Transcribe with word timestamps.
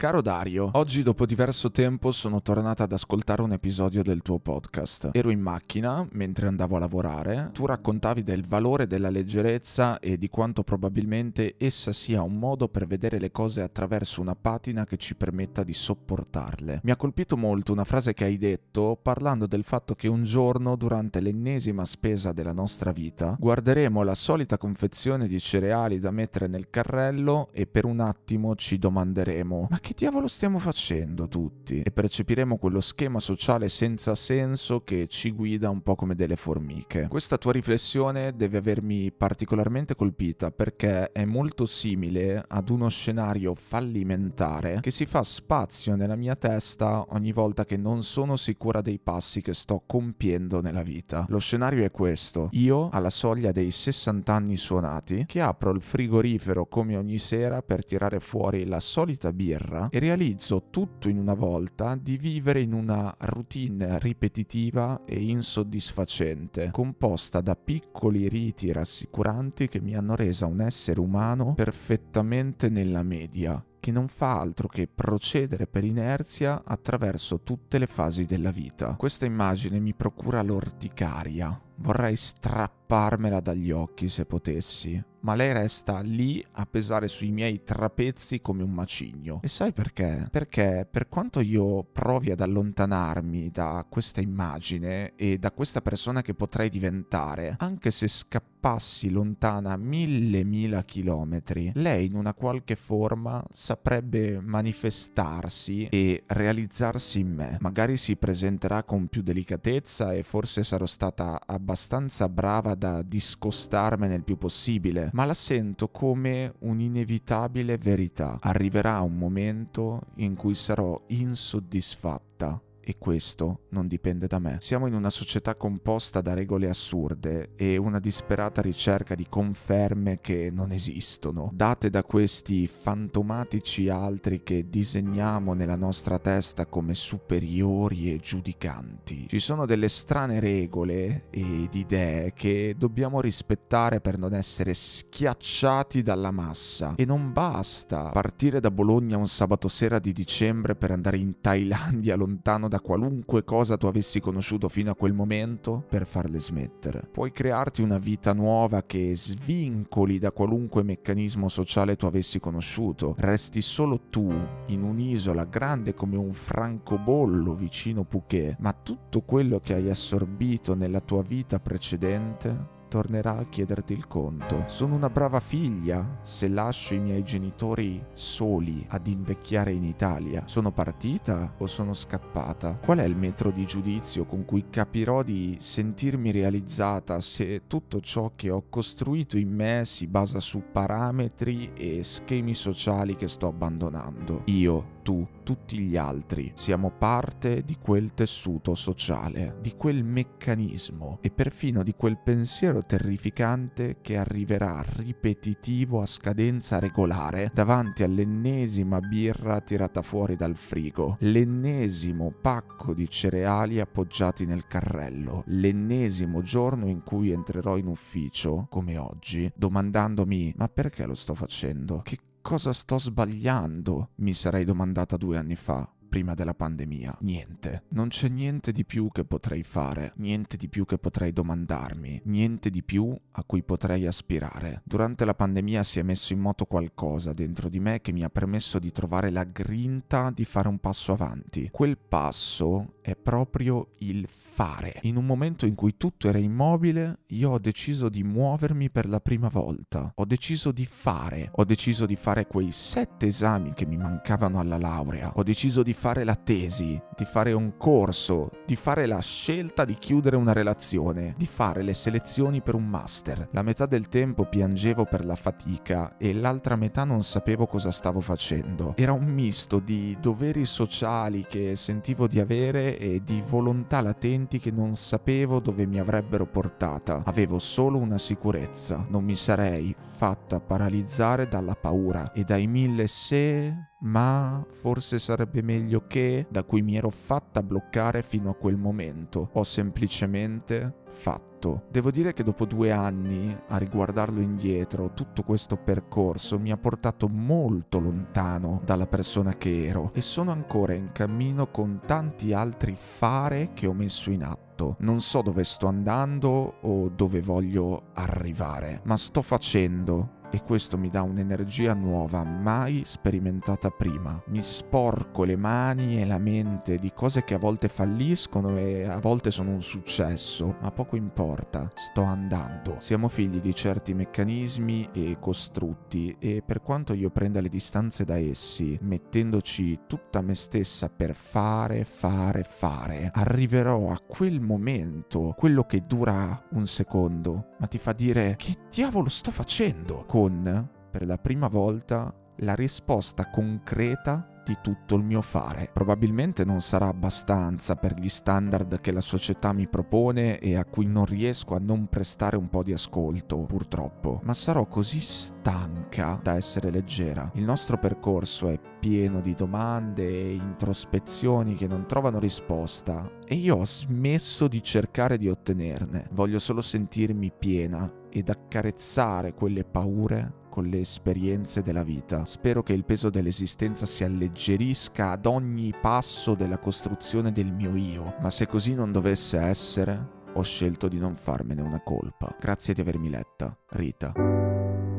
Caro 0.00 0.22
Dario, 0.22 0.70
oggi 0.74 1.02
dopo 1.02 1.26
diverso 1.26 1.72
tempo 1.72 2.12
sono 2.12 2.40
tornata 2.40 2.84
ad 2.84 2.92
ascoltare 2.92 3.42
un 3.42 3.50
episodio 3.50 4.04
del 4.04 4.22
tuo 4.22 4.38
podcast. 4.38 5.10
Ero 5.12 5.30
in 5.30 5.40
macchina 5.40 6.06
mentre 6.12 6.46
andavo 6.46 6.76
a 6.76 6.78
lavorare, 6.78 7.50
tu 7.52 7.66
raccontavi 7.66 8.22
del 8.22 8.46
valore 8.46 8.86
della 8.86 9.10
leggerezza 9.10 9.98
e 9.98 10.16
di 10.16 10.28
quanto 10.28 10.62
probabilmente 10.62 11.56
essa 11.58 11.92
sia 11.92 12.22
un 12.22 12.38
modo 12.38 12.68
per 12.68 12.86
vedere 12.86 13.18
le 13.18 13.32
cose 13.32 13.60
attraverso 13.60 14.20
una 14.20 14.36
patina 14.36 14.84
che 14.84 14.98
ci 14.98 15.16
permetta 15.16 15.64
di 15.64 15.72
sopportarle. 15.72 16.82
Mi 16.84 16.92
ha 16.92 16.96
colpito 16.96 17.36
molto 17.36 17.72
una 17.72 17.82
frase 17.82 18.14
che 18.14 18.22
hai 18.22 18.38
detto 18.38 18.96
parlando 19.02 19.48
del 19.48 19.64
fatto 19.64 19.96
che 19.96 20.06
un 20.06 20.22
giorno 20.22 20.76
durante 20.76 21.18
l'ennesima 21.18 21.84
spesa 21.84 22.30
della 22.30 22.52
nostra 22.52 22.92
vita 22.92 23.36
guarderemo 23.36 24.04
la 24.04 24.14
solita 24.14 24.58
confezione 24.58 25.26
di 25.26 25.40
cereali 25.40 25.98
da 25.98 26.12
mettere 26.12 26.46
nel 26.46 26.70
carrello 26.70 27.48
e 27.50 27.66
per 27.66 27.84
un 27.84 27.98
attimo 27.98 28.54
ci 28.54 28.78
domanderemo 28.78 29.66
ma 29.68 29.80
che 29.87 29.87
che 29.88 29.94
diavolo 29.96 30.28
stiamo 30.28 30.58
facendo 30.58 31.28
tutti? 31.28 31.80
E 31.80 31.90
percepiremo 31.90 32.58
quello 32.58 32.82
schema 32.82 33.20
sociale 33.20 33.70
senza 33.70 34.14
senso 34.14 34.82
che 34.82 35.06
ci 35.06 35.30
guida 35.30 35.70
un 35.70 35.80
po' 35.80 35.94
come 35.94 36.14
delle 36.14 36.36
formiche. 36.36 37.06
Questa 37.08 37.38
tua 37.38 37.52
riflessione 37.52 38.36
deve 38.36 38.58
avermi 38.58 39.10
particolarmente 39.10 39.94
colpita 39.94 40.50
perché 40.50 41.10
è 41.10 41.24
molto 41.24 41.64
simile 41.64 42.44
ad 42.46 42.68
uno 42.68 42.90
scenario 42.90 43.54
fallimentare 43.54 44.80
che 44.82 44.90
si 44.90 45.06
fa 45.06 45.22
spazio 45.22 45.96
nella 45.96 46.16
mia 46.16 46.36
testa 46.36 47.06
ogni 47.14 47.32
volta 47.32 47.64
che 47.64 47.78
non 47.78 48.02
sono 48.02 48.36
sicura 48.36 48.82
dei 48.82 48.98
passi 48.98 49.40
che 49.40 49.54
sto 49.54 49.84
compiendo 49.86 50.60
nella 50.60 50.82
vita. 50.82 51.24
Lo 51.30 51.38
scenario 51.38 51.82
è 51.82 51.90
questo. 51.90 52.50
Io, 52.52 52.90
alla 52.90 53.08
soglia 53.08 53.52
dei 53.52 53.70
60 53.70 54.34
anni 54.34 54.58
suonati, 54.58 55.24
che 55.26 55.40
apro 55.40 55.70
il 55.70 55.80
frigorifero 55.80 56.66
come 56.66 56.94
ogni 56.94 57.16
sera 57.16 57.62
per 57.62 57.86
tirare 57.86 58.20
fuori 58.20 58.66
la 58.66 58.80
solita 58.80 59.32
birra 59.32 59.76
terra 59.78 59.88
e 59.90 59.98
realizzo 59.98 60.64
tutto 60.70 61.08
in 61.08 61.18
una 61.18 61.34
volta 61.34 61.96
di 61.96 62.16
vivere 62.16 62.60
in 62.60 62.72
una 62.72 63.14
routine 63.20 63.98
ripetitiva 63.98 65.02
e 65.04 65.20
insoddisfacente, 65.20 66.70
composta 66.72 67.40
da 67.40 67.54
piccoli 67.54 68.28
riti 68.28 68.72
rassicuranti 68.72 69.68
che 69.68 69.80
mi 69.80 69.94
hanno 69.94 70.16
resa 70.16 70.46
un 70.46 70.60
essere 70.60 71.00
umano 71.00 71.54
perfettamente 71.54 72.68
nella 72.68 73.02
media 73.02 73.62
che 73.80 73.92
non 73.92 74.08
fa 74.08 74.40
altro 74.40 74.66
che 74.66 74.88
procedere 74.92 75.68
per 75.68 75.84
inerzia 75.84 76.62
attraverso 76.64 77.40
tutte 77.42 77.78
le 77.78 77.86
fasi 77.86 78.24
della 78.26 78.50
vita. 78.50 78.96
Questa 78.96 79.24
immagine 79.24 79.78
mi 79.78 79.94
procura 79.94 80.42
l'orticaria. 80.42 81.58
Vorrei 81.76 82.16
strapparmela 82.16 83.38
dagli 83.38 83.70
occhi 83.70 84.08
se 84.08 84.26
potessi, 84.26 85.00
ma 85.20 85.34
lei 85.34 85.52
resta 85.52 86.00
lì 86.00 86.44
a 86.52 86.66
pesare 86.66 87.08
sui 87.08 87.30
miei 87.30 87.64
trapezzi 87.64 88.40
come 88.40 88.62
un 88.62 88.70
macigno. 88.70 89.40
E 89.42 89.48
sai 89.48 89.72
perché? 89.72 90.28
Perché 90.30 90.86
per 90.90 91.08
quanto 91.08 91.40
io 91.40 91.84
provi 91.84 92.30
ad 92.30 92.40
allontanarmi 92.40 93.50
da 93.50 93.84
questa 93.88 94.20
immagine 94.20 95.14
e 95.16 95.38
da 95.38 95.50
questa 95.52 95.80
persona 95.80 96.22
che 96.22 96.34
potrei 96.34 96.68
diventare, 96.68 97.56
anche 97.58 97.90
se 97.90 98.06
scappassi 98.06 99.10
lontana 99.10 99.76
mille 99.76 100.44
mila 100.44 100.84
chilometri, 100.84 101.72
lei 101.74 102.06
in 102.06 102.14
una 102.14 102.34
qualche 102.34 102.76
forma 102.76 103.44
saprebbe 103.50 104.40
manifestarsi 104.40 105.86
e 105.90 106.24
realizzarsi 106.26 107.20
in 107.20 107.34
me. 107.34 107.56
Magari 107.60 107.96
si 107.96 108.16
presenterà 108.16 108.82
con 108.82 109.08
più 109.08 109.22
delicatezza 109.22 110.12
e 110.12 110.22
forse 110.22 110.62
sarò 110.62 110.86
stata 110.86 111.40
abbastanza 111.44 112.28
brava 112.28 112.74
da 112.74 113.02
discostarmene 113.02 114.14
il 114.14 114.24
più 114.24 114.36
possibile 114.36 115.10
ma 115.18 115.24
la 115.24 115.34
sento 115.34 115.88
come 115.88 116.54
un'inevitabile 116.60 117.76
verità. 117.76 118.38
Arriverà 118.40 119.00
un 119.00 119.16
momento 119.18 120.02
in 120.18 120.36
cui 120.36 120.54
sarò 120.54 121.02
insoddisfatta 121.08 122.62
e 122.88 122.96
questo 122.96 123.64
non 123.68 123.86
dipende 123.86 124.26
da 124.26 124.38
me. 124.38 124.56
Siamo 124.60 124.86
in 124.86 124.94
una 124.94 125.10
società 125.10 125.54
composta 125.54 126.22
da 126.22 126.32
regole 126.32 126.70
assurde 126.70 127.50
e 127.54 127.76
una 127.76 128.00
disperata 128.00 128.62
ricerca 128.62 129.14
di 129.14 129.26
conferme 129.28 130.20
che 130.22 130.48
non 130.50 130.72
esistono, 130.72 131.50
date 131.52 131.90
da 131.90 132.02
questi 132.02 132.66
fantomatici 132.66 133.90
altri 133.90 134.42
che 134.42 134.70
disegniamo 134.70 135.52
nella 135.52 135.76
nostra 135.76 136.18
testa 136.18 136.64
come 136.64 136.94
superiori 136.94 138.10
e 138.10 138.20
giudicanti. 138.20 139.26
Ci 139.28 139.38
sono 139.38 139.66
delle 139.66 139.88
strane 139.88 140.40
regole 140.40 141.24
ed 141.28 141.74
idee 141.74 142.32
che 142.32 142.74
dobbiamo 142.78 143.20
rispettare 143.20 144.00
per 144.00 144.16
non 144.16 144.32
essere 144.32 144.72
schiacciati 144.72 146.02
dalla 146.02 146.30
massa 146.30 146.94
e 146.96 147.04
non 147.04 147.34
basta 147.34 148.08
partire 148.14 148.60
da 148.60 148.70
Bologna 148.70 149.18
un 149.18 149.28
sabato 149.28 149.68
sera 149.68 149.98
di 149.98 150.14
dicembre 150.14 150.74
per 150.74 150.90
andare 150.90 151.18
in 151.18 151.42
Thailandia 151.42 152.16
lontano 152.16 152.66
da 152.66 152.76
da 152.78 152.80
qualunque 152.80 153.44
cosa 153.44 153.76
tu 153.76 153.86
avessi 153.86 154.20
conosciuto 154.20 154.68
fino 154.68 154.90
a 154.90 154.94
quel 154.94 155.12
momento 155.12 155.84
per 155.88 156.06
farle 156.06 156.38
smettere. 156.38 157.08
Puoi 157.10 157.32
crearti 157.32 157.82
una 157.82 157.98
vita 157.98 158.32
nuova 158.32 158.82
che 158.84 159.14
svincoli 159.14 160.18
da 160.18 160.30
qualunque 160.30 160.82
meccanismo 160.84 161.48
sociale 161.48 161.96
tu 161.96 162.06
avessi 162.06 162.38
conosciuto. 162.38 163.14
Resti 163.18 163.60
solo 163.60 164.00
tu 164.10 164.32
in 164.66 164.82
un'isola 164.82 165.44
grande 165.44 165.94
come 165.94 166.16
un 166.16 166.32
francobollo 166.32 167.54
vicino 167.54 168.04
Phuket, 168.04 168.56
ma 168.60 168.72
tutto 168.72 169.22
quello 169.22 169.60
che 169.60 169.74
hai 169.74 169.90
assorbito 169.90 170.74
nella 170.74 171.00
tua 171.00 171.22
vita 171.22 171.58
precedente 171.58 172.76
tornerà 172.88 173.36
a 173.36 173.44
chiederti 173.44 173.92
il 173.92 174.06
conto. 174.06 174.64
Sono 174.66 174.94
una 174.94 175.10
brava 175.10 175.40
figlia 175.40 176.18
se 176.22 176.48
lascio 176.48 176.94
i 176.94 176.98
miei 176.98 177.22
genitori 177.22 178.02
soli 178.12 178.84
ad 178.88 179.06
invecchiare 179.06 179.72
in 179.72 179.84
Italia. 179.84 180.42
Sono 180.46 180.72
partita 180.72 181.54
o 181.58 181.66
sono 181.66 181.92
scappata? 181.92 182.78
Qual 182.82 182.98
è 182.98 183.04
il 183.04 183.16
metro 183.16 183.50
di 183.50 183.64
giudizio 183.66 184.24
con 184.24 184.44
cui 184.44 184.64
capirò 184.70 185.22
di 185.22 185.56
sentirmi 185.60 186.30
realizzata 186.30 187.20
se 187.20 187.62
tutto 187.66 188.00
ciò 188.00 188.32
che 188.34 188.50
ho 188.50 188.64
costruito 188.68 189.36
in 189.36 189.54
me 189.54 189.84
si 189.84 190.06
basa 190.06 190.40
su 190.40 190.62
parametri 190.72 191.72
e 191.74 192.02
schemi 192.02 192.54
sociali 192.54 193.16
che 193.16 193.28
sto 193.28 193.46
abbandonando? 193.46 194.42
Io 194.46 194.96
tu, 195.08 195.26
tutti 195.42 195.78
gli 195.78 195.96
altri, 195.96 196.52
siamo 196.54 196.90
parte 196.90 197.64
di 197.64 197.78
quel 197.80 198.12
tessuto 198.12 198.74
sociale, 198.74 199.56
di 199.62 199.72
quel 199.72 200.04
meccanismo 200.04 201.20
e 201.22 201.30
perfino 201.30 201.82
di 201.82 201.94
quel 201.94 202.18
pensiero 202.18 202.84
terrificante 202.84 204.02
che 204.02 204.18
arriverà 204.18 204.84
ripetitivo 204.84 206.02
a 206.02 206.06
scadenza 206.06 206.78
regolare 206.78 207.50
davanti 207.54 208.02
all'ennesima 208.02 209.00
birra 209.00 209.62
tirata 209.62 210.02
fuori 210.02 210.36
dal 210.36 210.56
frigo, 210.56 211.16
l'ennesimo 211.20 212.30
pacco 212.42 212.92
di 212.92 213.08
cereali 213.08 213.80
appoggiati 213.80 214.44
nel 214.44 214.66
carrello, 214.66 215.42
l'ennesimo 215.46 216.42
giorno 216.42 216.86
in 216.86 217.02
cui 217.02 217.30
entrerò 217.30 217.78
in 217.78 217.86
ufficio, 217.86 218.66
come 218.68 218.98
oggi, 218.98 219.50
domandandomi 219.56 220.52
ma 220.58 220.68
perché 220.68 221.06
lo 221.06 221.14
sto 221.14 221.34
facendo? 221.34 222.02
Che 222.04 222.18
cosa 222.48 222.72
sto 222.72 222.96
sbagliando? 222.96 224.12
Mi 224.16 224.32
sarei 224.32 224.64
domandata 224.64 225.18
due 225.18 225.36
anni 225.36 225.54
fa 225.54 225.86
prima 226.08 226.32
della 226.32 226.54
pandemia. 226.54 227.18
Niente. 227.20 227.82
Non 227.88 228.08
c'è 228.08 228.28
niente 228.28 228.72
di 228.72 228.86
più 228.86 229.10
che 229.12 229.24
potrei 229.24 229.62
fare, 229.62 230.14
niente 230.16 230.56
di 230.56 230.68
più 230.68 230.86
che 230.86 230.96
potrei 230.96 231.34
domandarmi, 231.34 232.22
niente 232.24 232.70
di 232.70 232.82
più 232.82 233.14
a 233.32 233.44
cui 233.44 233.62
potrei 233.62 234.06
aspirare. 234.06 234.80
Durante 234.84 235.26
la 235.26 235.34
pandemia 235.34 235.82
si 235.82 235.98
è 235.98 236.02
messo 236.02 236.32
in 236.32 236.40
moto 236.40 236.64
qualcosa 236.64 237.32
dentro 237.32 237.68
di 237.68 237.80
me 237.80 238.00
che 238.00 238.12
mi 238.12 238.24
ha 238.24 238.30
permesso 238.30 238.78
di 238.78 238.90
trovare 238.92 239.30
la 239.30 239.44
grinta 239.44 240.30
di 240.30 240.46
fare 240.46 240.68
un 240.68 240.78
passo 240.78 241.12
avanti. 241.12 241.68
Quel 241.70 241.98
passo 241.98 242.94
è 243.08 243.16
proprio 243.16 243.94
il 243.98 244.26
fare. 244.28 244.98
In 245.02 245.16
un 245.16 245.24
momento 245.24 245.64
in 245.64 245.74
cui 245.74 245.96
tutto 245.96 246.28
era 246.28 246.36
immobile, 246.36 247.20
io 247.28 247.50
ho 247.52 247.58
deciso 247.58 248.10
di 248.10 248.22
muovermi 248.22 248.90
per 248.90 249.08
la 249.08 249.20
prima 249.20 249.48
volta. 249.48 250.12
Ho 250.16 250.26
deciso 250.26 250.72
di 250.72 250.84
fare. 250.84 251.50
Ho 251.54 251.64
deciso 251.64 252.04
di 252.04 252.16
fare 252.16 252.46
quei 252.46 252.70
sette 252.70 253.28
esami 253.28 253.72
che 253.72 253.86
mi 253.86 253.96
mancavano 253.96 254.60
alla 254.60 254.76
laurea. 254.76 255.32
Ho 255.36 255.42
deciso 255.42 255.82
di 255.82 255.94
fare 255.94 256.22
la 256.24 256.34
tesi, 256.34 257.00
di 257.16 257.24
fare 257.24 257.52
un 257.52 257.78
corso, 257.78 258.50
di 258.66 258.76
fare 258.76 259.06
la 259.06 259.20
scelta 259.20 259.86
di 259.86 259.94
chiudere 259.94 260.36
una 260.36 260.52
relazione, 260.52 261.34
di 261.38 261.46
fare 261.46 261.82
le 261.82 261.94
selezioni 261.94 262.60
per 262.60 262.74
un 262.74 262.86
master. 262.86 263.48
La 263.52 263.62
metà 263.62 263.86
del 263.86 264.08
tempo 264.08 264.44
piangevo 264.44 265.06
per 265.06 265.24
la 265.24 265.36
fatica 265.36 266.18
e 266.18 266.34
l'altra 266.34 266.76
metà 266.76 267.04
non 267.04 267.22
sapevo 267.22 267.66
cosa 267.66 267.90
stavo 267.90 268.20
facendo. 268.20 268.92
Era 268.96 269.12
un 269.12 269.24
misto 269.24 269.78
di 269.78 270.14
doveri 270.20 270.66
sociali 270.66 271.46
che 271.48 271.74
sentivo 271.74 272.26
di 272.26 272.38
avere 272.38 272.97
e 272.98 273.22
di 273.24 273.40
volontà 273.46 274.00
latenti 274.00 274.58
che 274.58 274.72
non 274.72 274.96
sapevo 274.96 275.60
dove 275.60 275.86
mi 275.86 276.00
avrebbero 276.00 276.46
portata. 276.46 277.22
Avevo 277.24 277.60
solo 277.60 277.98
una 277.98 278.18
sicurezza, 278.18 279.06
non 279.08 279.22
mi 279.24 279.36
sarei 279.36 279.94
fatta 279.98 280.58
paralizzare 280.58 281.46
dalla 281.46 281.76
paura 281.76 282.32
e 282.32 282.42
dai 282.42 282.66
mille 282.66 283.06
se 283.06 283.87
ma 284.00 284.64
forse 284.68 285.18
sarebbe 285.18 285.62
meglio 285.62 286.04
che, 286.06 286.46
da 286.50 286.62
cui 286.62 286.82
mi 286.82 286.96
ero 286.96 287.10
fatta 287.10 287.62
bloccare 287.62 288.22
fino 288.22 288.50
a 288.50 288.54
quel 288.54 288.76
momento, 288.76 289.50
ho 289.52 289.64
semplicemente 289.64 291.04
fatto. 291.10 291.86
Devo 291.90 292.10
dire 292.10 292.32
che 292.32 292.44
dopo 292.44 292.64
due 292.64 292.92
anni, 292.92 293.56
a 293.68 293.76
riguardarlo 293.78 294.40
indietro, 294.40 295.12
tutto 295.12 295.42
questo 295.42 295.76
percorso 295.76 296.58
mi 296.58 296.70
ha 296.70 296.76
portato 296.76 297.28
molto 297.28 297.98
lontano 297.98 298.80
dalla 298.84 299.06
persona 299.06 299.56
che 299.56 299.86
ero 299.86 300.12
e 300.14 300.20
sono 300.20 300.52
ancora 300.52 300.94
in 300.94 301.10
cammino 301.12 301.70
con 301.70 302.00
tanti 302.06 302.52
altri 302.52 302.94
fare 302.96 303.72
che 303.74 303.86
ho 303.86 303.92
messo 303.92 304.30
in 304.30 304.44
atto. 304.44 304.96
Non 305.00 305.20
so 305.20 305.42
dove 305.42 305.64
sto 305.64 305.88
andando 305.88 306.76
o 306.82 307.08
dove 307.08 307.40
voglio 307.40 308.10
arrivare, 308.14 309.00
ma 309.04 309.16
sto 309.16 309.42
facendo 309.42 310.36
e 310.50 310.62
questo 310.62 310.96
mi 310.96 311.10
dà 311.10 311.22
un'energia 311.22 311.94
nuova 311.94 312.44
mai 312.44 313.02
sperimentata 313.04 313.90
prima. 313.90 314.42
Mi 314.46 314.62
sporco 314.62 315.44
le 315.44 315.56
mani 315.56 316.20
e 316.20 316.26
la 316.26 316.38
mente 316.38 316.96
di 316.96 317.12
cose 317.12 317.44
che 317.44 317.54
a 317.54 317.58
volte 317.58 317.88
falliscono 317.88 318.76
e 318.76 319.04
a 319.04 319.18
volte 319.18 319.50
sono 319.50 319.70
un 319.70 319.82
successo, 319.82 320.76
ma 320.80 320.90
poco 320.90 321.16
importa, 321.16 321.90
sto 321.94 322.22
andando. 322.22 322.96
Siamo 322.98 323.28
figli 323.28 323.60
di 323.60 323.74
certi 323.74 324.14
meccanismi 324.14 325.10
e 325.12 325.36
costrutti 325.40 326.34
e 326.38 326.62
per 326.64 326.80
quanto 326.82 327.12
io 327.12 327.30
prenda 327.30 327.60
le 327.60 327.68
distanze 327.68 328.24
da 328.24 328.38
essi, 328.38 328.98
mettendoci 329.02 330.00
tutta 330.06 330.40
me 330.40 330.54
stessa 330.54 331.08
per 331.08 331.34
fare, 331.34 332.04
fare, 332.04 332.62
fare, 332.62 333.30
arriverò 333.32 334.10
a 334.10 334.20
quel 334.26 334.60
momento, 334.60 335.54
quello 335.56 335.84
che 335.84 336.04
dura 336.06 336.66
un 336.70 336.86
secondo, 336.86 337.74
ma 337.78 337.86
ti 337.86 337.98
fa 337.98 338.12
dire 338.12 338.54
che 338.56 338.74
diavolo 338.90 339.28
sto 339.28 339.50
facendo? 339.50 340.24
Con, 340.38 340.88
per 341.10 341.26
la 341.26 341.36
prima 341.36 341.66
volta, 341.66 342.32
la 342.58 342.76
risposta 342.76 343.50
concreta 343.50 344.62
di 344.64 344.76
tutto 344.80 345.16
il 345.16 345.24
mio 345.24 345.40
fare. 345.40 345.90
Probabilmente 345.92 346.64
non 346.64 346.80
sarà 346.80 347.08
abbastanza 347.08 347.96
per 347.96 348.14
gli 348.14 348.28
standard 348.28 349.00
che 349.00 349.10
la 349.10 349.20
società 349.20 349.72
mi 349.72 349.88
propone 349.88 350.60
e 350.60 350.76
a 350.76 350.84
cui 350.84 351.06
non 351.06 351.24
riesco 351.24 351.74
a 351.74 351.80
non 351.80 352.06
prestare 352.06 352.56
un 352.56 352.68
po' 352.68 352.84
di 352.84 352.92
ascolto, 352.92 353.56
purtroppo, 353.64 354.40
ma 354.44 354.54
sarò 354.54 354.86
così 354.86 355.18
stanca 355.18 356.38
da 356.40 356.54
essere 356.54 356.90
leggera. 356.90 357.50
Il 357.54 357.64
nostro 357.64 357.98
percorso 357.98 358.68
è 358.68 358.78
pieno 359.00 359.40
di 359.40 359.54
domande 359.54 360.24
e 360.24 360.52
introspezioni 360.52 361.74
che 361.74 361.88
non 361.88 362.06
trovano 362.06 362.38
risposta 362.38 363.28
e 363.44 363.56
io 363.56 363.76
ho 363.76 363.84
smesso 363.84 364.68
di 364.68 364.82
cercare 364.82 365.36
di 365.36 365.48
ottenerne. 365.48 366.28
Voglio 366.30 366.60
solo 366.60 366.80
sentirmi 366.80 367.50
piena 367.58 368.12
ed 368.38 368.48
accarezzare 368.48 369.54
quelle 369.54 369.84
paure 369.84 370.66
con 370.70 370.86
le 370.86 371.00
esperienze 371.00 371.82
della 371.82 372.02
vita. 372.04 372.44
Spero 372.44 372.82
che 372.82 372.92
il 372.92 373.04
peso 373.04 373.30
dell'esistenza 373.30 374.06
si 374.06 374.24
alleggerisca 374.24 375.30
ad 375.30 375.46
ogni 375.46 375.92
passo 376.00 376.54
della 376.54 376.78
costruzione 376.78 377.52
del 377.52 377.72
mio 377.72 377.94
io, 377.96 378.36
ma 378.40 378.50
se 378.50 378.66
così 378.66 378.94
non 378.94 379.10
dovesse 379.10 379.58
essere, 379.58 380.36
ho 380.54 380.62
scelto 380.62 381.08
di 381.08 381.18
non 381.18 381.36
farmene 381.36 381.82
una 381.82 382.00
colpa. 382.00 382.54
Grazie 382.58 382.94
di 382.94 383.00
avermi 383.00 383.28
letta, 383.30 383.76
Rita. 383.90 384.32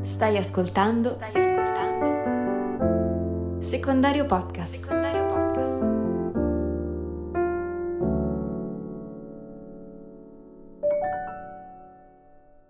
Stai 0.01 0.37
ascoltando? 0.37 1.09
Stai 1.09 1.31
ascoltando? 1.35 1.67
Secondario 3.61 4.25
podcast. 4.25 4.75
Secondario 4.75 5.18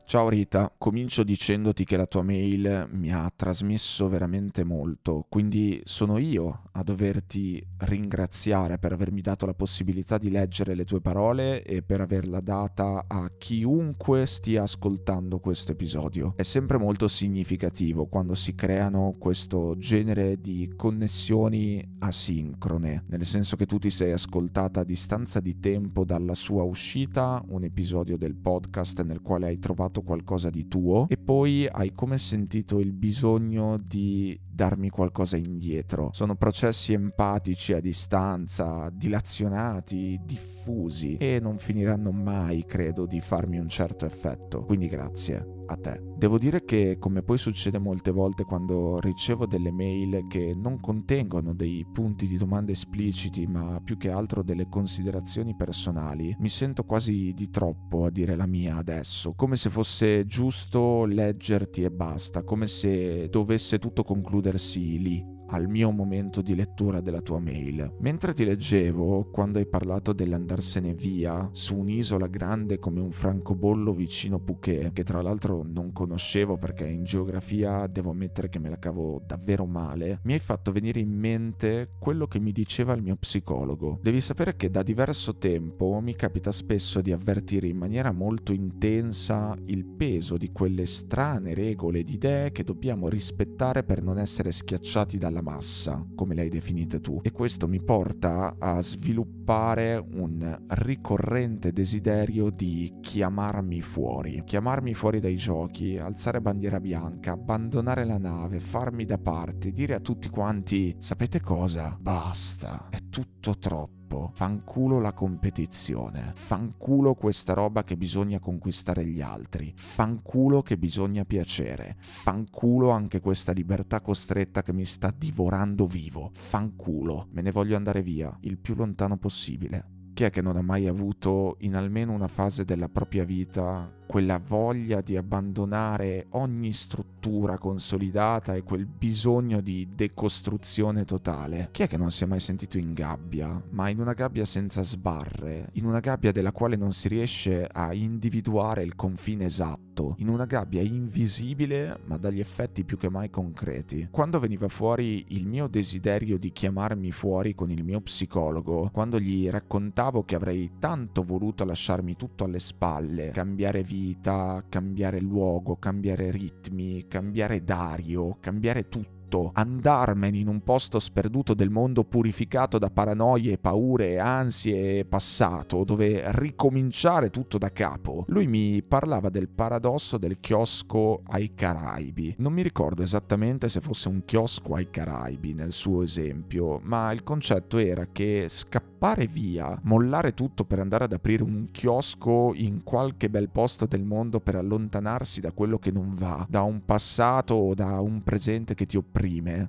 Ciao 0.10 0.28
Rita, 0.28 0.74
comincio 0.76 1.22
dicendoti 1.22 1.86
che 1.86 1.96
la 1.96 2.08
tua 2.08 2.24
mail 2.24 2.88
mi 2.94 3.14
ha 3.14 3.32
trasmesso 3.36 4.10
veramente 4.10 4.64
molto, 4.64 5.28
quindi 5.30 5.80
sono 5.84 6.18
io 6.18 6.64
a 6.72 6.82
doverti 6.82 7.64
ringraziare 7.78 8.80
per 8.80 8.92
avermi 8.92 9.22
dato 9.22 9.46
la 9.46 9.54
possibilità 9.54 10.18
di 10.18 10.32
leggere 10.32 10.74
le 10.74 10.84
tue 10.84 11.00
parole 11.00 11.62
e 11.62 11.84
per 11.84 12.02
averla 12.02 12.40
data 12.40 13.06
a 13.08 13.32
chiunque 13.38 14.26
stia 14.26 14.64
ascoltando 14.64 15.38
questo 15.38 15.74
episodio. 15.74 16.34
È 16.36 16.42
sempre 16.42 16.80
molto 16.80 17.08
significativo 17.08 18.08
quando 18.08 18.34
si 18.34 18.56
creano 18.56 19.16
questo 19.20 19.78
genere 19.78 20.42
di 20.42 20.74
connessioni 20.76 21.98
asincrone, 22.00 23.04
nel 23.10 23.26
senso 23.26 23.56
che 23.56 23.68
tu 23.68 23.78
ti 23.78 23.92
sei 23.92 24.14
ascoltata 24.14 24.80
a 24.80 24.86
distanza 24.86 25.40
di 25.40 25.60
tempo 25.60 26.04
dalla 26.04 26.34
sua 26.34 26.64
uscita 26.64 27.44
un 27.50 27.64
episodio 27.64 28.18
del 28.18 28.36
podcast 28.36 29.04
nel 29.04 29.22
quale 29.22 29.46
hai 29.46 29.60
trovato 29.60 29.98
fatto 30.00 30.02
qualcosa 30.02 30.50
di 30.50 30.68
tuo 30.68 31.08
e 31.10 31.18
poi 31.18 31.68
hai 31.70 31.94
come 31.94 32.18
sentito 32.18 32.80
il 32.80 32.94
bisogno 32.94 33.78
di 33.78 34.40
darmi 34.50 34.90
qualcosa 34.90 35.38
indietro. 35.38 36.10
Sono 36.14 36.36
processi 36.36 36.94
empatici 36.94 37.74
a 37.74 37.80
distanza, 37.80 38.90
dilazionati, 38.92 40.20
diffusi 40.24 41.18
e 41.18 41.40
non 41.42 41.58
finiranno 41.58 42.12
mai, 42.12 42.66
credo, 42.66 43.06
di 43.06 43.20
farmi 43.20 43.58
un 43.58 43.70
certo 43.70 44.06
effetto. 44.06 44.64
Quindi 44.64 44.88
grazie 44.88 45.59
a 45.70 45.76
te. 45.78 46.02
Devo 46.18 46.38
dire 46.38 46.66
che, 46.66 46.98
come 47.00 47.22
poi 47.22 47.38
succede 47.38 47.78
molte 47.78 48.12
volte 48.12 48.44
quando 48.44 49.00
ricevo 49.00 49.46
delle 49.46 49.72
mail 49.72 50.26
che 50.28 50.54
non 50.56 50.80
contengono 50.80 51.54
dei 51.54 51.86
punti 51.92 52.28
di 52.28 52.38
domanda 52.38 52.72
espliciti, 52.72 53.46
ma 53.46 53.80
più 53.84 53.98
che 53.98 54.10
altro 54.10 54.44
delle 54.44 54.68
considerazioni 54.68 55.56
personali, 55.56 56.36
mi 56.40 56.50
sento 56.50 56.84
quasi 56.84 57.34
di 57.34 57.50
troppo 57.50 58.06
a 58.06 58.10
dire 58.10 58.36
la 58.36 58.48
mia 58.48 58.78
adesso, 58.78 59.34
come 59.34 59.56
se 59.56 59.70
fosse 59.70 60.26
giusto 60.26 61.06
leggerti 61.06 61.84
e 61.84 61.92
basta, 61.92 62.44
come 62.44 62.68
se 62.68 63.30
dovesse 63.30 63.80
tutto 63.80 64.04
concludersi 64.04 65.00
lì 65.00 65.38
al 65.50 65.68
mio 65.68 65.92
momento 65.92 66.42
di 66.42 66.56
lettura 66.56 67.02
della 67.02 67.22
tua 67.22 67.40
mail. 67.40 67.96
Mentre 68.00 68.34
ti 68.34 68.46
leggevo, 68.46 69.30
quando 69.32 69.60
hai 69.60 69.66
parlato 69.66 70.14
dell'andarsene 70.14 70.94
via 70.94 71.50
su 71.52 71.78
un'isola 71.78 72.28
grande 72.28 72.80
come 72.80 73.00
un 73.00 73.12
francobollo 73.12 73.94
vicino 73.94 74.40
Phuket, 74.40 74.94
che 74.94 75.04
tra 75.04 75.22
l'altro 75.22 75.64
non 75.64 75.92
conoscevo 75.92 76.58
perché 76.58 76.88
in 76.88 77.04
geografia 77.04 77.88
devo 77.88 78.12
ammettere 78.12 78.50
che 78.50 78.60
me 78.60 78.70
la 78.70 78.80
cavo 78.80 79.22
davvero 79.26 79.66
male, 79.66 80.20
mi 80.24 80.34
hai 80.34 80.40
fatto 80.40 80.72
venire 80.72 81.00
in 81.00 81.12
mente 81.12 81.92
quello 82.00 82.28
che 82.28 82.40
mi 82.40 82.52
diceva 82.52 82.94
il 82.94 83.02
mio 83.02 83.16
psicologo. 83.16 84.00
Devi 84.02 84.22
sapere 84.22 84.56
che 84.56 84.70
da 84.70 84.84
diverso 84.84 85.38
tempo 85.38 86.00
mi 86.02 86.16
capita 86.16 86.52
spesso 86.52 87.02
di 87.02 87.12
avvertire 87.12 87.68
in 87.68 87.78
maniera 87.78 88.12
molto 88.12 88.54
intensa 88.54 89.56
il 89.66 89.86
peso 89.86 90.38
di 90.38 90.52
quelle 90.52 90.86
strane 90.86 91.54
regole 91.54 92.00
ed 92.00 92.10
idee 92.10 92.52
che 92.52 92.64
dobbiamo 92.64 93.10
rispettare 93.10 93.84
per 93.84 94.02
non 94.02 94.20
essere 94.20 94.52
schiacciati 94.52 95.18
dalla 95.18 95.39
della 95.40 95.42
massa, 95.42 96.06
come 96.16 96.36
le 96.36 96.42
hai 96.42 96.50
definite 96.50 97.00
tu, 97.00 97.20
e 97.24 97.32
questo 97.32 97.68
mi 97.68 97.82
porta 97.82 98.56
a 98.60 98.82
sviluppare 98.82 100.04
un 100.14 100.64
ricorrente 100.68 101.72
desiderio 101.72 102.50
di 102.50 102.98
chiamarmi 103.02 103.82
fuori, 103.82 104.44
chiamarmi 104.46 104.94
fuori 104.94 105.20
dai 105.20 105.36
giochi, 105.36 105.98
alzare 105.98 106.42
bandiera 106.42 106.80
bianca, 106.80 107.32
abbandonare 107.32 108.06
la 108.06 108.18
nave, 108.18 108.60
farmi 108.60 109.06
da 109.06 109.18
parte, 109.18 109.72
dire 109.72 109.96
a 109.96 110.00
tutti 110.00 110.30
quanti, 110.30 110.96
sapete 111.00 111.40
cosa? 111.40 111.98
Basta, 112.00 112.88
è 112.90 113.00
tutto 113.10 113.58
troppo 113.58 113.99
troppo. 114.10 114.32
Fanculo 114.34 115.00
la 115.00 115.14
competizione. 115.14 116.32
Fanculo 116.34 117.14
questa 117.14 117.54
roba 117.54 117.84
che 117.84 117.96
bisogna 117.96 118.40
conquistare 118.40 119.06
gli 119.06 119.22
altri. 119.22 119.72
Fanculo 119.76 120.62
che 120.62 120.78
bisogna 120.78 121.24
piacere. 121.24 121.96
Fanculo 122.00 122.90
anche 122.90 123.20
questa 123.20 123.52
libertà 123.52 124.02
costretta 124.02 124.64
che 124.64 124.74
mi 124.74 124.86
sta 124.86 125.14
divorando 125.16 125.86
vivo. 125.86 126.32
Fanculo. 126.34 127.28
Me 127.32 127.42
ne 127.42 127.52
voglio 127.52 127.76
andare 127.76 128.02
via 128.02 128.36
il 128.42 128.58
più 128.58 128.74
lontano 128.74 129.18
possibile. 129.18 129.98
Chi 130.14 130.24
è 130.26 130.30
che 130.32 130.42
non 130.42 130.58
ha 130.58 130.62
mai 130.62 130.88
avuto 130.88 131.56
in 131.60 131.76
almeno 131.76 132.12
una 132.12 132.28
fase 132.28 132.66
della 132.66 132.90
propria 132.90 133.24
vita 133.24 133.99
quella 134.10 134.42
voglia 134.44 135.02
di 135.02 135.16
abbandonare 135.16 136.26
ogni 136.32 136.74
struttura 136.74 137.60
consolidata 137.60 138.56
e 138.56 138.64
quel 138.64 138.88
bisogno 138.88 139.62
di 139.62 139.88
decostruzione 139.94 141.06
totale. 141.06 141.70
Chi 141.70 141.84
è 141.84 141.88
che 141.88 141.98
non 141.98 142.10
si 142.10 142.24
è 142.24 142.26
mai 142.26 142.40
sentito 142.40 142.80
in 142.80 142.94
gabbia, 142.94 143.62
ma 143.70 143.88
in 143.88 144.00
una 144.00 144.14
gabbia 144.14 144.46
senza 144.46 144.82
sbarre, 144.82 145.70
in 145.74 145.86
una 145.86 146.00
gabbia 146.00 146.32
della 146.32 146.52
quale 146.52 146.76
non 146.76 146.92
si 146.92 147.08
riesce 147.08 147.68
a 147.72 147.94
individuare 147.94 148.82
il 148.82 148.96
confine 148.96 149.46
esatto, 149.46 150.16
in 150.18 150.30
una 150.30 150.46
gabbia 150.46 150.82
invisibile 150.82 152.00
ma 152.06 152.18
dagli 152.18 152.40
effetti 152.40 152.84
più 152.86 152.98
che 152.98 153.12
mai 153.12 153.30
concreti. 153.30 154.08
Quando 154.10 154.40
veniva 154.40 154.70
fuori 154.70 155.26
il 155.36 155.46
mio 155.46 155.68
desiderio 155.68 156.40
di 156.40 156.52
chiamarmi 156.52 157.12
fuori 157.12 157.54
con 157.54 157.70
il 157.70 157.84
mio 157.84 158.02
psicologo, 158.02 158.90
quando 158.92 159.20
gli 159.20 159.48
raccontavo 159.48 160.24
che 160.24 160.34
avrei 160.34 160.72
tanto 160.80 161.22
voluto 161.22 161.64
lasciarmi 161.64 162.16
tutto 162.16 162.46
alle 162.46 162.60
spalle, 162.60 163.30
cambiare 163.30 163.84
vita, 163.84 163.98
vita, 164.00 164.64
cambiare 164.70 165.20
luogo, 165.20 165.76
cambiare 165.76 166.32
ritmi, 166.32 167.06
cambiare 167.08 167.64
Dario, 167.66 168.38
cambiare 168.40 168.88
tutto 168.88 169.19
tutto, 169.30 169.52
andarmene 169.54 170.38
in 170.38 170.48
un 170.48 170.62
posto 170.62 171.00
sperduto 171.00 171.54
del 171.54 171.70
mondo 171.70 172.04
purificato 172.04 172.80
da 172.80 172.90
paranoie, 172.90 173.60
paure, 173.60 174.20
ansie 174.20 175.00
e 175.00 175.06
passato, 175.06 175.84
dove 175.84 176.24
ricominciare 176.34 177.30
tutto 177.30 177.58
da 177.58 177.72
capo. 177.72 178.26
Lui 178.28 178.48
mi 178.48 178.82
parlava 178.82 179.30
del 179.30 179.48
paradosso 179.48 180.18
del 180.18 180.40
chiosco 180.40 181.22
ai 181.28 181.54
Caraibi. 181.54 182.36
Non 182.40 182.54
mi 182.54 182.64
ricordo 182.64 183.04
esattamente 183.04 183.70
se 183.70 183.80
fosse 183.80 184.10
un 184.10 184.26
chiosco 184.26 184.74
ai 184.74 184.90
Caraibi 184.90 185.54
nel 185.54 185.72
suo 185.72 186.02
esempio, 186.02 186.80
ma 186.84 187.12
il 187.12 187.24
concetto 187.24 187.78
era 187.78 188.08
che 188.12 188.48
scappare 188.50 189.28
via, 189.28 189.80
mollare 189.84 190.34
tutto 190.34 190.66
per 190.66 190.80
andare 190.80 191.06
ad 191.06 191.14
aprire 191.14 191.44
un 191.44 191.68
chiosco 191.72 192.52
in 192.56 192.84
qualche 192.84 193.30
bel 193.30 193.50
posto 193.50 193.86
del 193.86 194.04
mondo 194.04 194.40
per 194.40 194.56
allontanarsi 194.56 195.40
da 195.40 195.52
quello 195.52 195.78
che 195.78 195.92
non 195.92 196.16
va, 196.16 196.46
da 196.50 196.64
un 196.64 196.84
passato 196.84 197.54
o 197.54 197.74
da 197.74 198.00
un 198.00 198.24
presente 198.24 198.74
che 198.74 198.86
ti 198.86 198.98
opprime, 198.98 199.19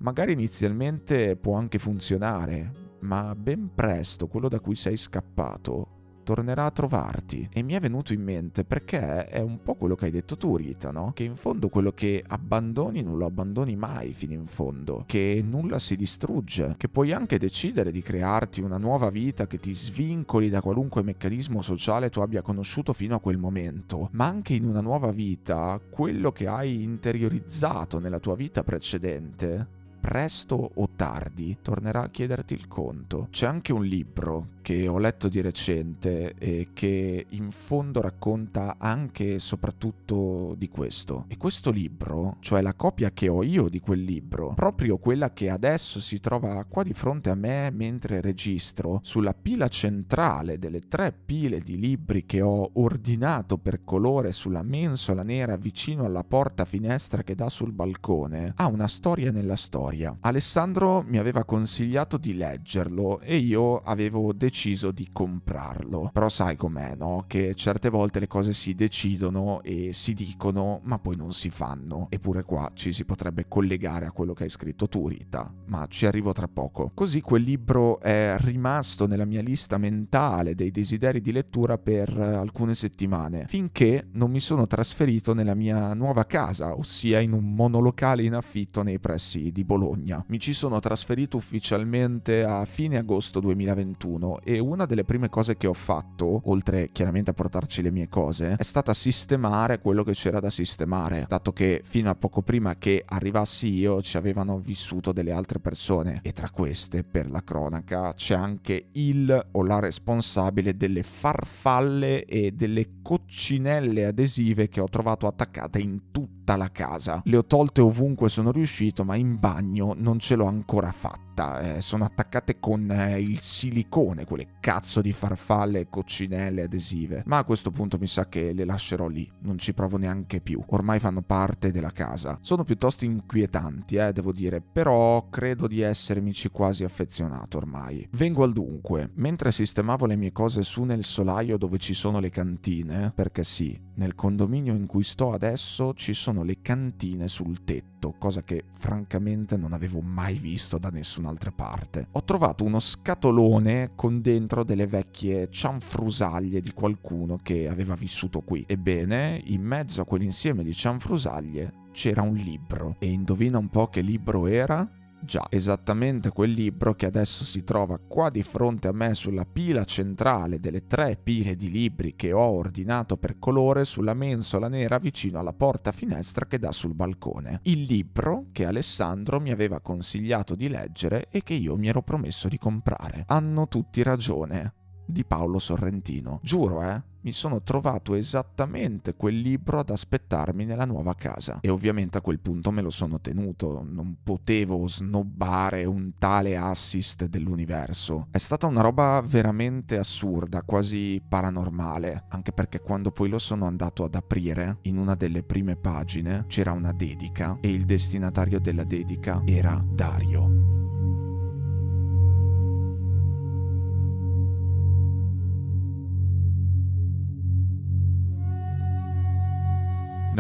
magari 0.01 0.33
inizialmente 0.33 1.37
può 1.37 1.57
anche 1.57 1.79
funzionare, 1.79 2.97
ma 3.01 3.35
ben 3.35 3.71
presto 3.75 4.29
quello 4.29 4.49
da 4.49 4.61
cui 4.61 4.75
sei 4.77 4.97
scappato 4.97 6.00
tornerà 6.23 6.67
a 6.67 6.71
trovarti. 6.71 7.49
E 7.53 7.63
mi 7.63 7.75
è 7.75 7.81
venuto 7.81 8.13
in 8.13 8.23
mente 8.23 8.65
perché 8.65 9.27
è 9.27 9.41
un 9.41 9.63
po' 9.63 9.75
quello 9.75 9.95
che 9.95 10.07
hai 10.07 10.11
detto 10.11 10.37
tu, 10.37 10.57
Rita, 10.57 10.91
no? 10.91 11.13
Che 11.15 11.25
in 11.25 11.37
fondo 11.37 11.69
quello 11.69 11.93
che 11.93 12.23
abbandoni 12.27 13.03
non 13.03 13.19
lo 13.19 13.27
abbandoni 13.27 13.77
mai 13.77 14.13
fino 14.13 14.33
in 14.33 14.47
fondo, 14.47 15.05
che 15.07 15.43
nulla 15.47 15.79
si 15.79 15.97
distrugge, 15.97 16.75
che 16.77 16.89
puoi 16.89 17.13
anche 17.13 17.39
decidere 17.39 17.91
di 17.91 18.03
crearti 18.03 18.61
una 18.61 18.79
nuova 18.79 19.11
vita 19.11 19.47
che 19.47 19.59
ti 19.59 19.75
svincoli 19.75 20.49
da 20.49 20.61
qualunque 20.61 21.03
meccanismo 21.03 21.63
sociale 21.63 22.11
tu 22.11 22.21
abbia 22.21 22.43
conosciuto 22.43 22.93
fino 22.93 23.15
a 23.15 23.21
quel 23.21 23.39
momento, 23.39 24.09
ma 24.13 24.27
anche 24.27 24.55
in 24.55 24.65
una 24.65 24.81
nuova 24.81 25.11
vita 25.13 25.81
quello 25.91 26.33
che 26.33 26.47
hai 26.47 26.83
interiorizzato 26.83 27.99
nella 27.99 28.19
tua 28.19 28.35
vita 28.35 28.63
precedente 28.63 29.79
presto 30.01 30.71
o 30.75 30.89
tardi 30.97 31.59
tornerà 31.63 32.03
a 32.03 32.09
chiederti 32.09 32.55
il 32.55 32.67
conto. 32.67 33.29
C'è 33.31 33.47
anche 33.47 33.73
un 33.73 33.85
libro 33.85 34.59
che 34.63 34.89
ho 34.89 34.99
letto 34.99 35.29
di 35.29 35.41
recente 35.41 36.35
e 36.39 36.69
che 36.73 37.27
in 37.29 37.51
fondo 37.51 38.01
racconta 38.01 38.77
anche 38.79 39.35
e 39.35 39.39
soprattutto 39.39 40.55
di 40.57 40.69
questo. 40.69 41.25
E 41.29 41.37
questo 41.37 41.71
libro, 41.71 42.37
cioè 42.41 42.61
la 42.61 42.75
copia 42.75 43.11
che 43.11 43.29
ho 43.29 43.43
io 43.43 43.69
di 43.69 43.81
quel 43.81 44.03
libro, 44.03 44.55
proprio 44.55 44.99
quella 44.99 45.33
che 45.33 45.51
adesso 45.51 46.01
si 46.01 46.21
trova 46.21 46.65
qua 46.65 46.83
di 46.83 46.93
fronte 46.93 47.31
a 47.31 47.35
me 47.35 47.71
mentre 47.71 48.21
registro, 48.21 49.01
sulla 49.03 49.35
pila 49.35 49.69
centrale 49.69 50.59
delle 50.59 50.81
tre 50.81 51.13
pile 51.13 51.61
di 51.61 51.79
libri 51.79 52.25
che 52.25 52.41
ho 52.41 52.71
ordinato 52.75 53.59
per 53.59 53.85
colore 53.85 54.33
sulla 54.33 54.63
mensola 54.63 55.23
nera 55.23 55.57
vicino 55.57 56.05
alla 56.05 56.25
porta 56.25 56.65
finestra 56.65 57.23
che 57.23 57.35
dà 57.35 57.49
sul 57.49 57.73
balcone, 57.73 58.53
ha 58.57 58.67
una 58.67 58.89
storia 58.89 59.31
nella 59.31 59.57
storia. 59.57 59.90
Alessandro 60.21 61.03
mi 61.07 61.19
aveva 61.19 61.45
consigliato 61.45 62.17
di 62.17 62.35
leggerlo 62.37 63.21
e 63.21 63.37
io 63.37 63.79
avevo 63.79 64.33
deciso 64.33 64.91
di 64.93 65.09
comprarlo. 65.13 66.11
Però 66.13 66.29
sai 66.29 66.57
com'è, 66.57 66.95
no? 66.97 67.25
Che 67.27 67.55
certe 67.55 67.89
volte 67.89 68.21
le 68.21 68.27
cose 68.27 68.53
si 68.53 68.75
decidono 68.75 69.63
e 69.63 69.93
si 69.93 70.15
dicono, 70.15 70.81
ma 70.85 70.99
poi 70.99 71.17
non 71.17 71.33
si 71.33 71.51
fanno. 71.51 72.07
Eppure 72.11 72.45
qua 72.45 72.71
ci 72.75 72.93
si 72.93 73.05
potrebbe 73.05 73.47
collegare 73.49 74.07
a 74.07 74.13
quello 74.13 74.33
che 74.33 74.45
hai 74.45 74.49
scritto 74.49 74.89
tu, 74.89 75.09
Rita. 75.09 75.53
Ma 75.67 75.87
ci 75.89 76.07
arrivo 76.07 76.33
tra 76.33 76.47
poco. 76.47 76.93
Così 76.95 77.21
quel 77.21 77.43
libro 77.43 78.01
è 78.01 78.37
rimasto 78.39 79.07
nella 79.07 79.25
mia 79.25 79.43
lista 79.43 79.77
mentale 79.79 80.55
dei 80.55 80.71
desideri 80.71 81.21
di 81.21 81.33
lettura 81.33 81.79
per 81.79 82.17
alcune 82.17 82.75
settimane, 82.75 83.47
finché 83.47 84.07
non 84.13 84.31
mi 84.31 84.41
sono 84.41 84.67
trasferito 84.67 85.35
nella 85.35 85.55
mia 85.55 85.95
nuova 85.95 86.25
casa, 86.27 86.77
ossia 86.77 87.21
in 87.21 87.33
un 87.33 87.55
monolocale 87.55 88.23
in 88.23 88.35
affitto 88.35 88.83
nei 88.83 88.99
pressi 88.99 89.51
di 89.51 89.65
Bologna. 89.65 89.79
Mi 90.27 90.39
ci 90.39 90.53
sono 90.53 90.79
trasferito 90.81 91.37
ufficialmente 91.37 92.45
a 92.45 92.65
fine 92.65 92.99
agosto 92.99 93.41
2021 93.41 94.41
e 94.43 94.59
una 94.59 94.87
delle 94.87 95.05
prime 95.05 95.29
cose 95.29 95.57
che 95.57 95.67
ho 95.67 95.73
fatto, 95.73 96.43
oltre 96.45 96.91
chiaramente 96.93 97.31
a 97.31 97.35
portarci 97.35 97.83
le 97.83 97.91
mie 97.91 98.09
cose, 98.09 98.57
è 98.57 98.63
stata 98.63 98.95
sistemare 98.95 99.79
quello 99.79 100.03
che 100.03 100.13
c'era 100.13 100.41
da 100.41 100.51
sistemare, 100.51 101.27
dato 101.29 101.53
che 101.53 101.83
fino 101.85 102.11
a 102.11 102.15
poco 102.15 102.43
prima 102.43 102.77
che 102.77 103.03
arrivassi 103.07 103.73
io 103.73 104.03
ci 104.03 104.17
avevano 104.17 104.59
vissuto 104.59 105.13
delle 105.13 105.33
altre 105.33 105.59
persone. 105.59 106.21
E 106.23 106.33
tra 106.33 106.51
queste, 106.51 107.03
per 107.05 107.31
la 107.31 107.43
cronaca, 107.43 108.15
c'è 108.15 108.35
anche 108.35 108.89
il 108.93 109.47
o 109.53 109.63
la 109.63 109.79
responsabile 109.79 110.77
delle 110.77 111.03
farfalle 111.03 112.25
e 112.25 112.53
delle 112.53 113.01
coccinelle 113.03 114.05
adesive 114.05 114.69
che 114.69 114.81
ho 114.81 114.89
trovato 114.89 115.27
attaccate 115.27 115.81
in 115.81 116.11
tutta 116.41 116.57
la 116.57 116.71
casa. 116.71 117.21
Le 117.25 117.37
ho 117.37 117.45
tolte 117.45 117.81
ovunque 117.81 118.29
sono 118.29 118.51
riuscito, 118.51 119.05
ma 119.05 119.15
in 119.17 119.39
bagno 119.39 119.95
non 119.97 120.19
ce 120.19 120.35
l'ho 120.35 120.47
ancora 120.47 120.91
fatta 120.91 121.30
fatta, 121.31 121.77
eh, 121.77 121.81
sono 121.81 122.05
attaccate 122.05 122.59
con 122.59 122.91
eh, 122.91 123.21
il 123.21 123.41
silicone, 123.41 124.25
quelle 124.25 124.59
cazzo 124.61 125.01
di 125.01 125.13
farfalle, 125.13 125.89
coccinelle 125.89 126.63
adesive. 126.63 127.23
Ma 127.27 127.39
a 127.39 127.45
questo 127.45 127.71
punto 127.71 127.99
mi 127.99 128.07
sa 128.07 128.29
che 128.29 128.53
le 128.53 128.65
lascerò 128.65 129.07
lì, 129.07 129.31
non 129.41 129.59
ci 129.59 129.73
provo 129.73 129.97
neanche 129.97 130.41
più. 130.41 130.63
Ormai 130.69 130.99
fanno 130.99 131.23
parte 131.23 131.71
della 131.71 131.91
casa. 131.91 132.39
Sono 132.41 132.65
piuttosto 132.65 133.05
inquietanti, 133.05 133.97
eh, 133.97 134.13
devo 134.13 134.33
dire, 134.33 134.61
però 134.61 135.29
credo 135.31 135.67
di 135.67 135.81
essermici 135.81 136.49
quasi 136.51 136.85
affezionato 136.85 137.57
ormai. 137.57 138.07
Vengo 138.13 138.43
al 138.43 138.53
dunque. 138.53 139.11
Mentre 139.15 139.53
sistemavo 139.53 140.07
le 140.07 140.17
mie 140.17 140.33
cose 140.33 140.63
su 140.63 140.83
nel 140.85 141.05
solaio 141.05 141.57
dove 141.57 141.79
ci 141.79 141.95
sono 141.95 142.19
le 142.19 142.31
cantine, 142.31 143.13
perché 143.15 143.45
sì, 143.45 143.79
nel 143.95 144.15
condominio 144.15 144.75
in 144.75 144.87
cui 144.87 145.03
sto 145.03 145.33
adesso 145.33 145.93
ci 145.95 146.15
sono 146.15 146.43
le 146.43 146.61
cantine 146.63 147.29
sul 147.29 147.65
tetto, 147.65 148.15
cosa 148.19 148.43
che 148.43 148.65
francamente 148.73 149.57
non 149.57 149.73
avevo 149.73 150.01
mai 150.01 150.39
visto 150.39 150.79
da 150.79 150.91
nessun'altra 151.21 151.51
un'altra 151.51 151.53
parte. 151.53 152.09
Ho 152.13 152.25
trovato 152.25 152.65
uno 152.65 152.79
scatolone 152.79 153.93
con 153.95 154.21
dentro 154.21 154.65
delle 154.65 154.87
vecchie 154.87 155.49
cianfrusaglie 155.51 156.61
di 156.61 156.73
qualcuno 156.73 157.39
che 157.43 157.69
aveva 157.69 157.95
vissuto 157.95 158.41
qui. 158.41 158.65
Ebbene, 158.67 159.41
in 159.45 159.63
mezzo 159.63 160.01
a 160.01 160.05
quell'insieme 160.05 160.65
di 160.65 160.75
cianfrusaglie 160.75 161.73
c'era 161.93 162.23
un 162.23 162.35
libro. 162.35 162.97
E 162.99 163.11
indovina 163.11 163.59
un 163.59 163.69
po' 163.69 163.89
che 163.89 164.01
libro 164.01 164.47
era? 164.47 164.89
Già, 165.23 165.47
esattamente 165.51 166.31
quel 166.31 166.51
libro 166.51 166.95
che 166.95 167.07
adesso 167.07 167.45
si 167.45 167.63
trova 167.63 167.99
qua 167.99 168.31
di 168.31 168.43
fronte 168.43 168.89
a 168.89 168.93
me 168.93 169.15
sulla 169.15 169.45
pila 169.45 169.85
centrale 169.85 170.61
delle 170.61 170.87
tre 170.87 171.19
pile 171.23 171.57
di 171.57 171.71
libri 171.71 172.17
che 172.17 172.33
ho 172.33 172.41
ordinato 172.41 173.17
per 173.17 173.39
colore 173.39 173.85
sulla 173.85 174.15
mensola 174.15 174.69
nera 174.69 174.99
vicino 174.99 175.39
alla 175.39 175.53
porta 175.53 175.93
finestra 175.93 176.47
che 176.47 176.59
dà 176.59 176.73
sul 176.73 176.95
balcone. 176.95 177.61
Il 177.65 177.83
libro 177.83 178.47
che 178.51 178.65
Alessandro 178.65 179.41
mi 179.41 179.51
aveva 179.51 179.81
consigliato 179.81 180.55
di 180.55 180.69
leggere 180.69 181.27
e 181.31 181.43
che 181.43 181.55
io 181.55 181.77
mi 181.77 181.89
ero 181.89 182.03
promesso 182.03 182.49
di 182.49 182.59
comprare. 182.59 183.25
Hanno 183.27 183.69
tutti 183.69 184.03
ragione 184.03 184.75
di 185.07 185.25
Paolo 185.25 185.59
Sorrentino. 185.59 186.41
Giuro, 186.43 186.83
eh? 186.83 187.10
Mi 187.23 187.33
sono 187.33 187.61
trovato 187.63 188.15
esattamente 188.15 189.15
quel 189.15 189.39
libro 189.39 189.79
ad 189.79 189.91
aspettarmi 189.91 190.65
nella 190.65 190.87
nuova 190.87 191.15
casa. 191.15 191.59
E 191.61 191.69
ovviamente 191.69 192.17
a 192.17 192.23
quel 192.23 192.41
punto 192.41 192.71
me 192.71 192.81
lo 192.81 192.89
sono 192.89 193.21
tenuto, 193.21 193.85
non 193.87 194.17
potevo 194.23 194.87
snobbare 194.87 195.85
un 195.85 196.13
tale 196.17 196.57
assist 196.57 197.27
dell'universo. 197.27 198.29
È 198.31 198.39
stata 198.39 198.67
una 198.67 198.81
roba 198.81 199.23
veramente 199.25 199.99
assurda, 199.99 200.63
quasi 200.63 201.21
paranormale, 201.27 202.25
anche 202.29 202.53
perché 202.53 202.81
quando 202.81 203.11
poi 203.11 203.29
lo 203.29 203.39
sono 203.39 203.67
andato 203.67 204.05
ad 204.05 204.15
aprire, 204.15 204.79
in 204.83 204.97
una 204.97 205.15
delle 205.15 205.43
prime 205.43 205.77
pagine 205.77 206.45
c'era 206.49 206.73
una 206.73 206.93
dedica 206.93 207.59
e 207.61 207.71
il 207.71 207.85
destinatario 207.85 208.61
della 208.61 208.85
dedica 208.85 209.43
era 209.45 209.85
Dario. 209.87 210.80